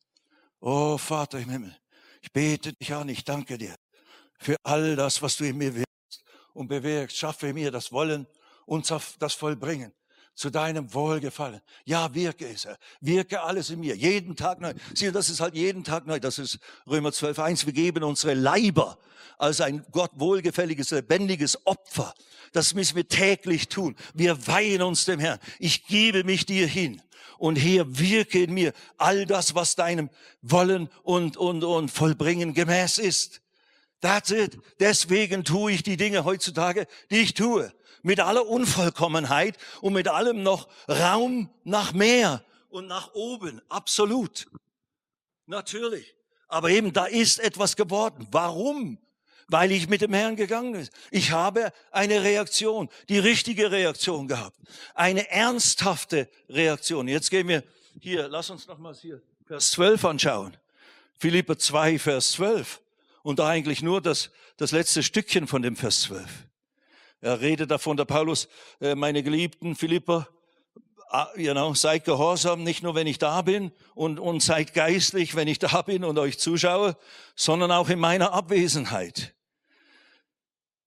[0.61, 1.77] Oh Vater im Himmel,
[2.21, 3.75] ich bete dich an, ich danke dir
[4.39, 5.87] für all das, was du in mir wirkst
[6.55, 7.17] und bewirkst.
[7.17, 8.27] Schaffe mir das Wollen
[8.67, 9.93] und das Vollbringen
[10.35, 11.61] zu deinem Wohlgefallen.
[11.85, 12.79] Ja, wirke es, Herr.
[13.01, 13.95] Wirke alles in mir.
[13.95, 14.73] Jeden Tag neu.
[14.95, 16.19] Sieh, das ist halt jeden Tag neu.
[16.19, 17.67] Das ist Römer 12, 1.
[17.67, 18.99] Wir geben unsere Leiber
[19.37, 22.15] als ein Gott wohlgefälliges, lebendiges Opfer.
[22.53, 23.97] Das müssen wir täglich tun.
[24.15, 25.39] Wir weihen uns dem Herrn.
[25.59, 27.03] Ich gebe mich dir hin.
[27.39, 30.11] Und hier wirke in mir all das, was deinem
[30.43, 33.41] Wollen und, und, und Vollbringen gemäß ist.
[34.01, 34.59] That's it.
[34.79, 37.73] Deswegen tue ich die Dinge heutzutage, die ich tue
[38.03, 43.61] mit aller Unvollkommenheit und mit allem noch Raum nach mehr und nach oben.
[43.69, 44.47] Absolut.
[45.47, 46.15] Natürlich.
[46.49, 48.27] Aber eben, da ist etwas geworden.
[48.31, 48.99] Warum?
[49.49, 50.89] Weil ich mit dem Herrn gegangen bin.
[51.11, 54.57] Ich habe eine Reaktion, die richtige Reaktion gehabt.
[54.95, 57.09] Eine ernsthafte Reaktion.
[57.09, 57.65] Jetzt gehen wir
[58.01, 60.57] hier, lass uns nochmals hier Vers 12 anschauen.
[61.19, 62.81] Philippa 2, Vers 12.
[63.23, 66.29] Und da eigentlich nur das, das letzte Stückchen von dem Vers 12.
[67.21, 68.49] Er redet davon, der Paulus,
[68.81, 70.29] äh, meine geliebten Philipper,
[71.37, 75.49] you know, seid gehorsam, nicht nur wenn ich da bin und, und seid geistlich, wenn
[75.49, 76.97] ich da bin und euch zuschaue,
[77.35, 79.35] sondern auch in meiner Abwesenheit.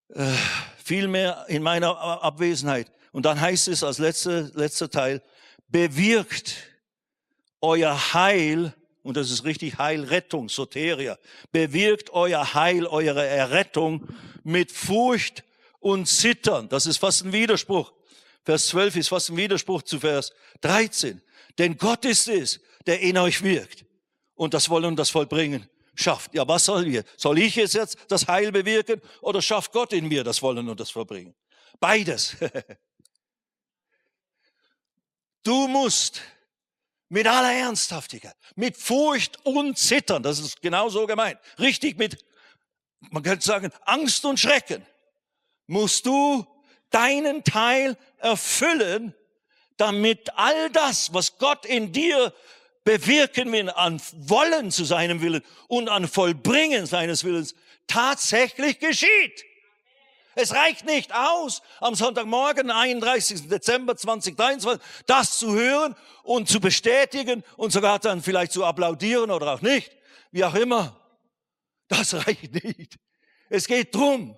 [0.10, 0.32] Äh,
[0.84, 2.92] vielmehr in meiner Abwesenheit.
[3.12, 5.22] Und dann heißt es als letzter, letzter Teil,
[5.68, 6.56] bewirkt
[7.62, 8.74] euer Heil,
[9.04, 11.18] und das ist richtig Heil, Rettung, Soteria,
[11.51, 14.08] bewirkt euer Heil, eure Errettung
[14.43, 15.43] mit Furcht
[15.80, 16.70] und zittern.
[16.70, 17.93] Das ist fast ein Widerspruch.
[18.43, 21.22] Vers 12 ist fast ein Widerspruch zu Vers 13.
[21.58, 23.86] Denn Gott ist es, der in euch wirkt
[24.36, 26.34] und das Wollen und das Vollbringen schafft.
[26.34, 27.04] Ja, was soll wir?
[27.18, 30.80] Soll ich jetzt, jetzt das Heil bewirken oder schafft Gott in mir das Wollen und
[30.80, 31.36] das Vollbringen?
[31.80, 32.38] Beides.
[35.45, 36.22] Du musst
[37.14, 42.18] mit aller Ernsthaftigkeit, mit Furcht und Zittern, das ist genau so gemeint, richtig mit,
[43.11, 44.84] man könnte sagen, Angst und Schrecken,
[45.68, 46.43] musst du
[46.89, 49.14] deinen Teil erfüllen,
[49.78, 52.34] damit all das, was Gott in dir
[52.84, 57.53] bewirken will, an Wollen zu seinem Willen und an Vollbringen seines Willens,
[57.86, 59.45] tatsächlich geschieht.
[60.36, 63.48] Es reicht nicht aus, am Sonntagmorgen, 31.
[63.50, 69.54] Dezember 2023, das zu hören und zu bestätigen und sogar dann vielleicht zu applaudieren oder
[69.54, 69.92] auch nicht,
[70.32, 71.00] wie auch immer.
[71.88, 72.98] Das reicht nicht.
[73.50, 74.38] Es geht drum,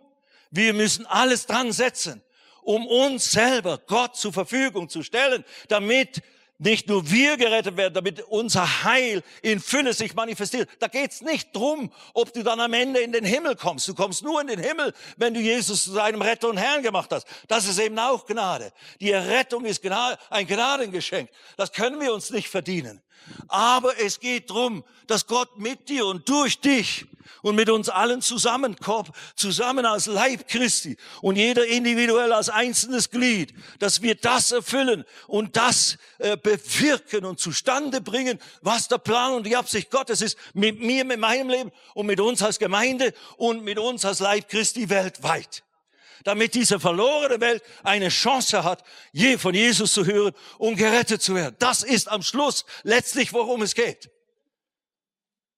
[0.51, 2.21] wir müssen alles dran setzen,
[2.61, 6.21] um uns selber Gott zur Verfügung zu stellen, damit
[6.57, 10.69] nicht nur wir gerettet werden, damit unser Heil in Fülle sich manifestiert.
[10.79, 13.87] Da geht's nicht drum, ob du dann am Ende in den Himmel kommst.
[13.87, 17.11] Du kommst nur in den Himmel, wenn du Jesus zu deinem Retter und Herrn gemacht
[17.11, 17.27] hast.
[17.47, 18.71] Das ist eben auch Gnade.
[19.01, 19.85] Die Errettung ist
[20.29, 21.29] ein Gnadengeschenk.
[21.57, 23.01] Das können wir uns nicht verdienen.
[23.47, 27.05] Aber es geht drum, dass Gott mit dir und durch dich
[27.41, 28.75] und mit uns allen zusammen,
[29.35, 35.55] zusammen als Leib Christi und jeder individuell als einzelnes Glied, dass wir das erfüllen und
[35.55, 40.79] das äh, bewirken und zustande bringen, was der Plan und die Absicht Gottes ist, mit
[40.79, 44.89] mir, mit meinem Leben und mit uns als Gemeinde und mit uns als Leib Christi
[44.89, 45.64] weltweit
[46.23, 51.35] damit diese verlorene Welt eine Chance hat, je von Jesus zu hören und gerettet zu
[51.35, 51.55] werden.
[51.59, 54.09] Das ist am Schluss letztlich, worum es geht.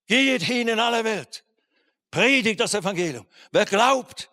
[0.08, 1.44] Geht hin in alle Welt.
[2.12, 3.26] Predigt das Evangelium.
[3.52, 4.30] Wer glaubt,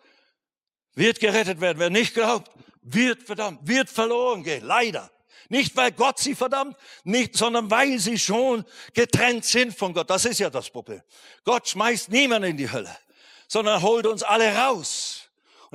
[0.93, 1.79] wird gerettet werden.
[1.79, 2.51] Wer nicht glaubt,
[2.81, 4.63] wird verdammt, wird verloren gehen.
[4.63, 5.11] Leider.
[5.49, 10.09] Nicht, weil Gott sie verdammt, nicht, sondern weil sie schon getrennt sind von Gott.
[10.09, 11.01] Das ist ja das Problem.
[11.43, 12.95] Gott schmeißt niemanden in die Hölle,
[13.47, 15.24] sondern holt uns alle raus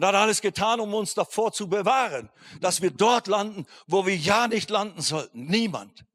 [0.00, 2.30] und hat alles getan, um uns davor zu bewahren,
[2.62, 5.44] dass wir dort landen, wo wir ja nicht landen sollten.
[5.44, 6.06] Niemand.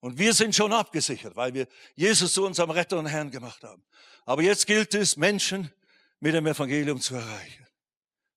[0.00, 3.82] Und wir sind schon abgesichert, weil wir Jesus zu unserem Retter und Herrn gemacht haben.
[4.26, 5.72] Aber jetzt gilt es, Menschen
[6.20, 7.66] mit dem Evangelium zu erreichen.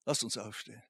[0.05, 0.81] Lasst uns aufstehen.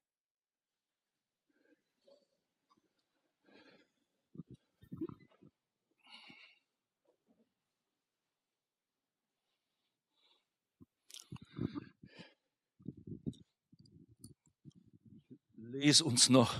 [15.78, 16.56] Lese uns noch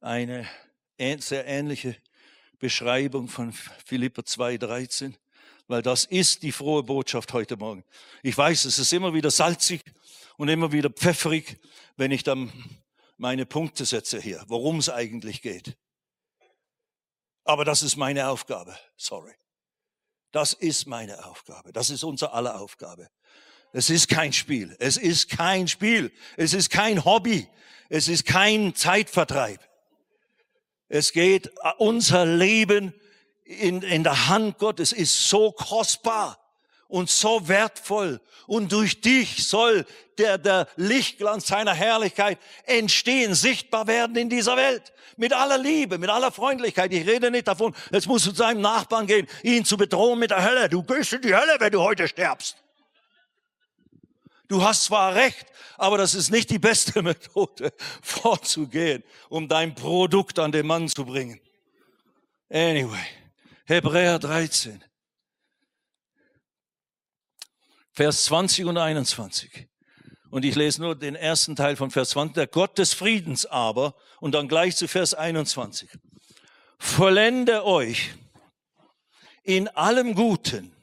[0.00, 0.48] eine
[0.98, 1.96] sehr ähnliche
[2.58, 5.14] Beschreibung von Philippa 2,13,
[5.68, 7.84] weil das ist die frohe Botschaft heute Morgen.
[8.22, 9.84] Ich weiß, es ist immer wieder salzig
[10.36, 11.58] und immer wieder pfefferig,
[11.96, 12.52] wenn ich dann
[13.16, 15.76] meine Punkte setze hier, worum es eigentlich geht.
[17.44, 18.76] Aber das ist meine Aufgabe.
[18.96, 19.34] Sorry.
[20.32, 21.72] Das ist meine Aufgabe.
[21.72, 23.08] Das ist unser aller Aufgabe.
[23.72, 24.74] Es ist kein Spiel.
[24.78, 26.12] Es ist kein Spiel.
[26.36, 27.48] Es ist kein Hobby.
[27.88, 29.60] Es ist kein Zeitvertreib.
[30.88, 32.92] Es geht äh, unser Leben
[33.44, 36.38] in, in der Hand Gottes ist so kostbar
[36.86, 38.20] und so wertvoll.
[38.46, 39.84] Und durch dich soll
[40.18, 44.92] der, der Lichtglanz seiner Herrlichkeit entstehen, sichtbar werden in dieser Welt.
[45.16, 46.92] Mit aller Liebe, mit aller Freundlichkeit.
[46.92, 50.30] Ich rede nicht davon, jetzt musst du zu deinem Nachbarn gehen, ihn zu bedrohen mit
[50.30, 50.68] der Hölle.
[50.68, 52.56] Du gehst in die Hölle, wenn du heute stirbst.
[54.50, 55.46] Du hast zwar recht,
[55.78, 57.72] aber das ist nicht die beste Methode,
[58.02, 61.40] vorzugehen, um dein Produkt an den Mann zu bringen.
[62.48, 62.98] Anyway,
[63.66, 64.82] Hebräer 13,
[67.92, 69.68] Vers 20 und 21.
[70.30, 72.34] Und ich lese nur den ersten Teil von Vers 20.
[72.34, 75.88] Der Gott des Friedens aber, und dann gleich zu Vers 21.
[76.76, 78.14] Vollende euch
[79.44, 80.74] in allem Guten,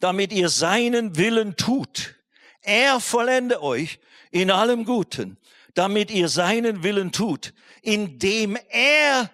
[0.00, 2.17] damit ihr seinen Willen tut
[2.62, 3.98] er vollende euch
[4.30, 5.38] in allem Guten,
[5.74, 9.30] damit ihr seinen Willen tut, indem er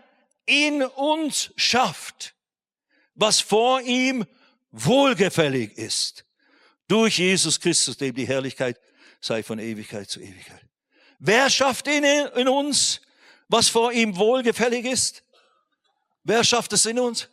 [0.47, 2.35] in uns schafft,
[3.15, 4.27] was vor ihm
[4.71, 6.25] wohlgefällig ist.
[6.89, 8.79] Durch Jesus Christus, dem die Herrlichkeit
[9.21, 10.61] sei von Ewigkeit zu Ewigkeit.
[11.19, 13.01] Wer schafft in, in uns,
[13.49, 15.23] was vor ihm wohlgefällig ist?
[16.25, 17.29] Wer schafft es in uns?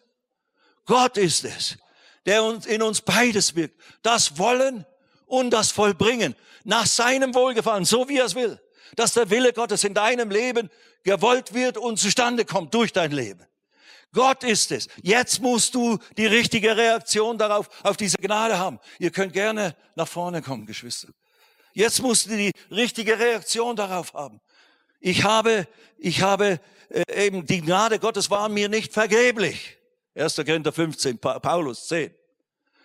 [0.85, 1.77] Gott ist es,
[2.25, 3.79] der uns, in uns beides wirkt.
[4.01, 4.85] Das Wollen
[5.31, 8.59] und das Vollbringen nach seinem Wohlgefallen, so wie er es will.
[8.95, 10.69] Dass der Wille Gottes in deinem Leben
[11.03, 13.45] gewollt wird und zustande kommt durch dein Leben.
[14.13, 14.89] Gott ist es.
[15.01, 18.79] Jetzt musst du die richtige Reaktion darauf, auf diese Gnade haben.
[18.99, 21.07] Ihr könnt gerne nach vorne kommen, Geschwister.
[21.73, 24.41] Jetzt musst du die richtige Reaktion darauf haben.
[24.99, 25.65] Ich habe,
[25.97, 26.59] ich habe
[26.89, 29.77] äh, eben die Gnade Gottes war mir nicht vergeblich.
[30.13, 30.35] 1.
[30.35, 32.13] Korinther 15, Paulus 10.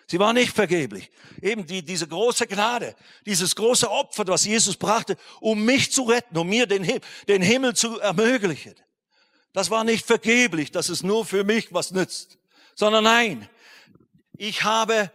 [0.08, 1.10] Sie war nicht vergeblich.
[1.42, 2.94] Eben die, diese große Gnade,
[3.24, 7.74] dieses große Opfer, was Jesus brachte, um mich zu retten, um mir den, den Himmel
[7.74, 8.74] zu ermöglichen.
[9.52, 12.38] Das war nicht vergeblich, dass es nur für mich was nützt,
[12.74, 13.48] sondern nein,
[14.36, 15.10] ich habe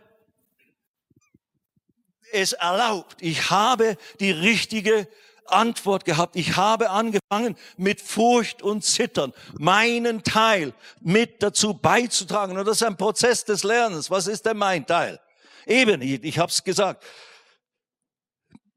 [2.34, 3.18] es erlaubt.
[3.22, 5.08] Ich habe die richtige
[5.46, 6.36] Antwort gehabt.
[6.36, 12.58] Ich habe angefangen, mit Furcht und Zittern meinen Teil mit dazu beizutragen.
[12.58, 14.10] Und das ist ein Prozess des Lernens.
[14.10, 15.20] Was ist denn mein Teil?
[15.66, 17.04] Eben, ich, ich habe es gesagt.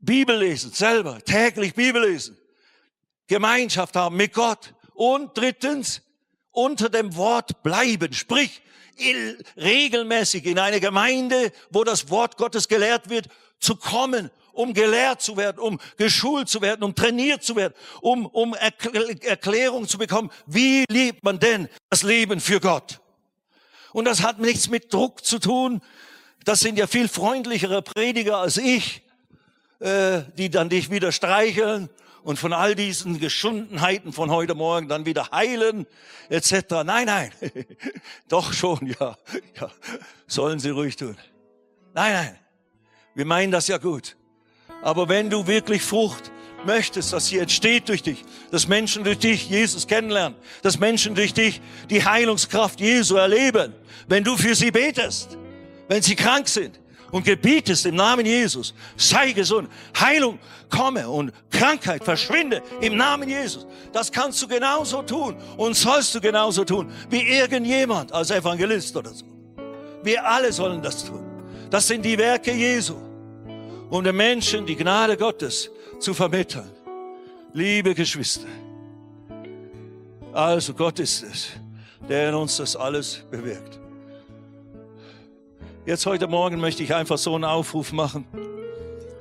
[0.01, 2.37] Bibel lesen, selber, täglich Bibel lesen.
[3.27, 4.75] Gemeinschaft haben mit Gott.
[4.93, 6.03] Und drittens,
[6.51, 8.13] unter dem Wort bleiben.
[8.13, 8.63] Sprich,
[9.57, 15.37] regelmäßig in eine Gemeinde, wo das Wort Gottes gelehrt wird, zu kommen um gelehrt zu
[15.37, 20.31] werden, um geschult zu werden, um trainiert zu werden, um, um Erklärung zu bekommen.
[20.47, 23.01] Wie liebt man denn das Leben für Gott?
[23.93, 25.81] Und das hat nichts mit Druck zu tun.
[26.45, 29.03] Das sind ja viel freundlichere Prediger als ich,
[29.79, 31.89] äh, die dann dich wieder streicheln
[32.25, 35.87] und von all diesen Geschundenheiten von heute Morgen dann wieder heilen,
[36.31, 36.83] etc.
[36.85, 37.33] Nein, nein,
[38.29, 39.17] doch schon, ja,
[39.61, 39.71] ja,
[40.27, 41.17] sollen sie ruhig tun.
[41.93, 42.39] Nein, nein,
[43.15, 44.17] wir meinen das ja gut.
[44.85, 46.31] Aber wenn du wirklich Frucht
[46.67, 51.33] möchtest, dass sie entsteht durch dich, dass Menschen durch dich Jesus kennenlernen, dass Menschen durch
[51.33, 53.73] dich die Heilungskraft Jesu erleben,
[54.09, 55.39] wenn du für sie betest,
[55.89, 56.79] wenn sie krank sind
[57.11, 63.67] und gebietest im Namen Jesus, sei gesund, Heilung komme und Krankheit verschwinde im Namen Jesus.
[63.91, 69.15] Das kannst du genauso tun und sollst du genauso tun wie irgendjemand als Evangelist oder
[69.15, 69.25] so.
[70.03, 71.25] Wir alle sollen das tun.
[71.71, 72.97] Das sind die Werke Jesu,
[73.91, 76.71] um den Menschen die Gnade Gottes zu vermitteln.
[77.53, 78.49] Liebe Geschwister,
[80.33, 81.49] also Gott ist es,
[82.09, 83.79] der in uns das alles bewirkt.
[85.87, 88.27] Jetzt heute Morgen möchte ich einfach so einen Aufruf machen.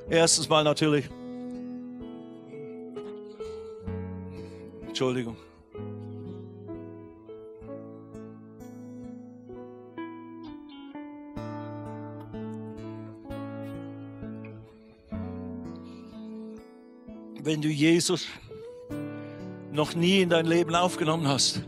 [0.08, 1.08] Erstens mal natürlich.
[4.86, 5.36] Entschuldigung.
[17.44, 18.26] Wenn du Jesus
[19.70, 21.62] noch nie in dein Leben aufgenommen hast,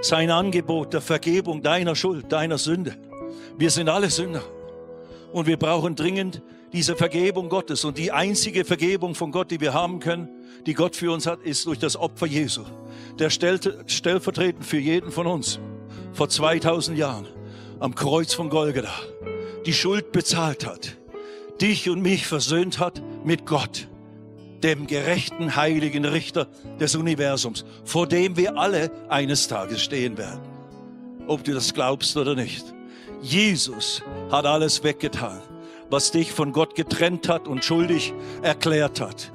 [0.00, 2.96] sein Angebot der Vergebung deiner Schuld, deiner Sünde.
[3.58, 4.42] Wir sind alle Sünder
[5.32, 6.40] und wir brauchen dringend
[6.72, 7.84] diese Vergebung Gottes.
[7.84, 10.28] Und die einzige Vergebung von Gott, die wir haben können,
[10.66, 12.62] die Gott für uns hat, ist durch das Opfer Jesu.
[13.18, 15.58] Der stellte, stellvertretend für jeden von uns
[16.12, 17.26] vor 2000 Jahren
[17.80, 18.94] am Kreuz von Golgatha
[19.66, 20.96] die Schuld bezahlt hat,
[21.60, 23.88] dich und mich versöhnt hat mit Gott
[24.62, 26.48] dem gerechten, heiligen Richter
[26.80, 30.40] des Universums, vor dem wir alle eines Tages stehen werden.
[31.26, 32.64] Ob du das glaubst oder nicht.
[33.20, 35.40] Jesus hat alles weggetan,
[35.90, 39.32] was dich von Gott getrennt hat und schuldig erklärt hat.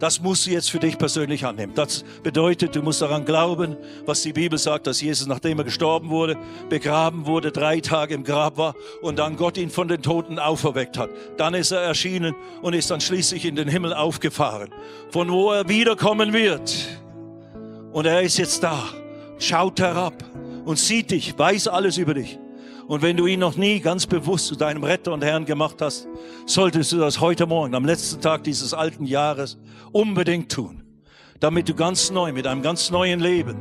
[0.00, 1.74] Das musst du jetzt für dich persönlich annehmen.
[1.74, 3.76] Das bedeutet, du musst daran glauben,
[4.06, 6.38] was die Bibel sagt, dass Jesus, nachdem er gestorben wurde,
[6.70, 10.96] begraben wurde, drei Tage im Grab war und dann Gott ihn von den Toten auferweckt
[10.96, 11.10] hat.
[11.36, 14.70] Dann ist er erschienen und ist dann schließlich in den Himmel aufgefahren,
[15.10, 16.74] von wo er wiederkommen wird.
[17.92, 18.82] Und er ist jetzt da,
[19.38, 20.14] schaut herab
[20.64, 22.38] und sieht dich, weiß alles über dich.
[22.90, 26.08] Und wenn du ihn noch nie ganz bewusst zu deinem Retter und Herrn gemacht hast,
[26.44, 29.58] solltest du das heute Morgen, am letzten Tag dieses alten Jahres,
[29.92, 30.82] unbedingt tun.
[31.38, 33.58] Damit du ganz neu, mit einem ganz neuen Leben,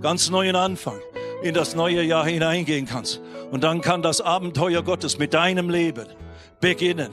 [0.00, 0.98] ganz neuen Anfang
[1.42, 3.20] in das neue Jahr hineingehen kannst.
[3.50, 6.06] Und dann kann das Abenteuer Gottes mit deinem Leben
[6.62, 7.10] beginnen.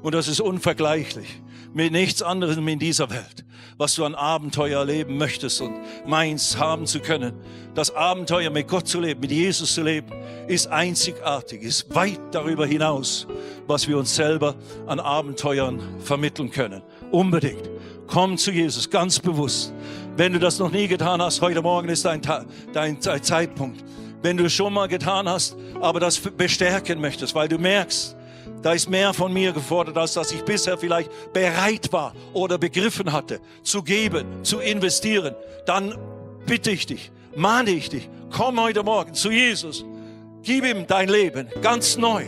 [0.00, 1.38] Und das ist unvergleichlich
[1.74, 3.44] mit nichts anderem in dieser Welt,
[3.76, 5.74] was du an Abenteuer erleben möchtest und
[6.06, 7.34] meinst haben zu können.
[7.74, 10.12] Das Abenteuer mit Gott zu leben, mit Jesus zu leben,
[10.46, 13.26] ist einzigartig, ist weit darüber hinaus,
[13.66, 14.54] was wir uns selber
[14.86, 16.82] an Abenteuern vermitteln können.
[17.10, 17.68] Unbedingt.
[18.06, 19.72] Komm zu Jesus, ganz bewusst.
[20.16, 22.20] Wenn du das noch nie getan hast, heute Morgen ist dein,
[22.72, 23.82] dein, dein Zeitpunkt.
[24.22, 28.16] Wenn du es schon mal getan hast, aber das bestärken möchtest, weil du merkst,
[28.62, 33.12] da ist mehr von mir gefordert, als dass ich bisher vielleicht bereit war oder begriffen
[33.12, 35.34] hatte, zu geben, zu investieren.
[35.66, 35.96] Dann
[36.46, 39.84] bitte ich dich, mahne ich dich, komm heute Morgen zu Jesus.
[40.42, 42.24] Gib ihm dein Leben ganz neu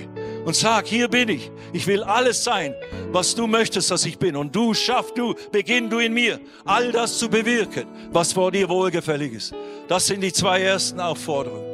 [0.47, 1.51] und sag, hier bin ich.
[1.73, 2.75] Ich will alles sein,
[3.11, 4.37] was du möchtest, dass ich bin.
[4.37, 8.69] Und du schaff du, beginn du in mir, all das zu bewirken, was vor dir
[8.69, 9.55] wohlgefällig ist.
[9.89, 11.65] Das sind die zwei ersten Aufforderungen.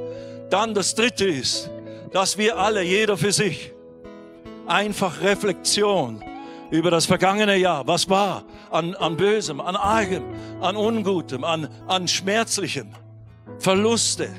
[0.50, 1.70] Dann das dritte ist,
[2.12, 3.71] dass wir alle, jeder für sich,
[4.66, 6.22] einfach Reflexion
[6.70, 7.86] über das vergangene Jahr.
[7.86, 10.24] Was war an, an Bösem, an Argem,
[10.60, 12.88] an Ungutem, an, an Schmerzlichem,
[13.58, 14.30] Verluste,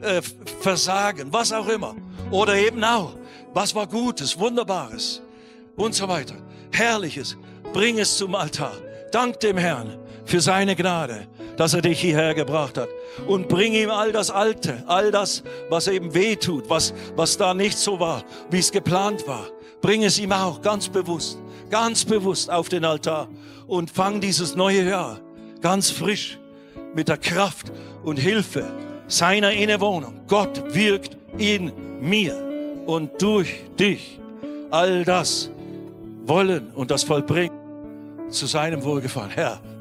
[0.00, 0.20] äh,
[0.60, 1.94] Versagen, was auch immer.
[2.30, 3.14] Oder eben auch,
[3.54, 5.22] was war Gutes, Wunderbares
[5.76, 6.34] und so weiter.
[6.72, 7.36] Herrliches.
[7.72, 8.72] Bring es zum Altar.
[9.12, 12.88] Dank dem Herrn für seine Gnade, dass er dich hierher gebracht hat.
[13.26, 17.54] Und bring ihm all das Alte, all das, was eben weh tut, was, was da
[17.54, 19.46] nicht so war, wie es geplant war.
[19.80, 21.38] Bring es ihm auch ganz bewusst,
[21.70, 23.28] ganz bewusst auf den Altar
[23.66, 25.20] und fang dieses neue Jahr
[25.60, 26.38] ganz frisch
[26.94, 27.72] mit der Kraft
[28.04, 28.70] und Hilfe
[29.06, 30.20] seiner Innewohnung.
[30.28, 32.36] Gott wirkt in mir
[32.86, 34.20] und durch dich
[34.70, 35.50] all das
[36.24, 37.56] wollen und das vollbringen
[38.30, 39.30] zu seinem Wohlgefallen.
[39.30, 39.60] Herr,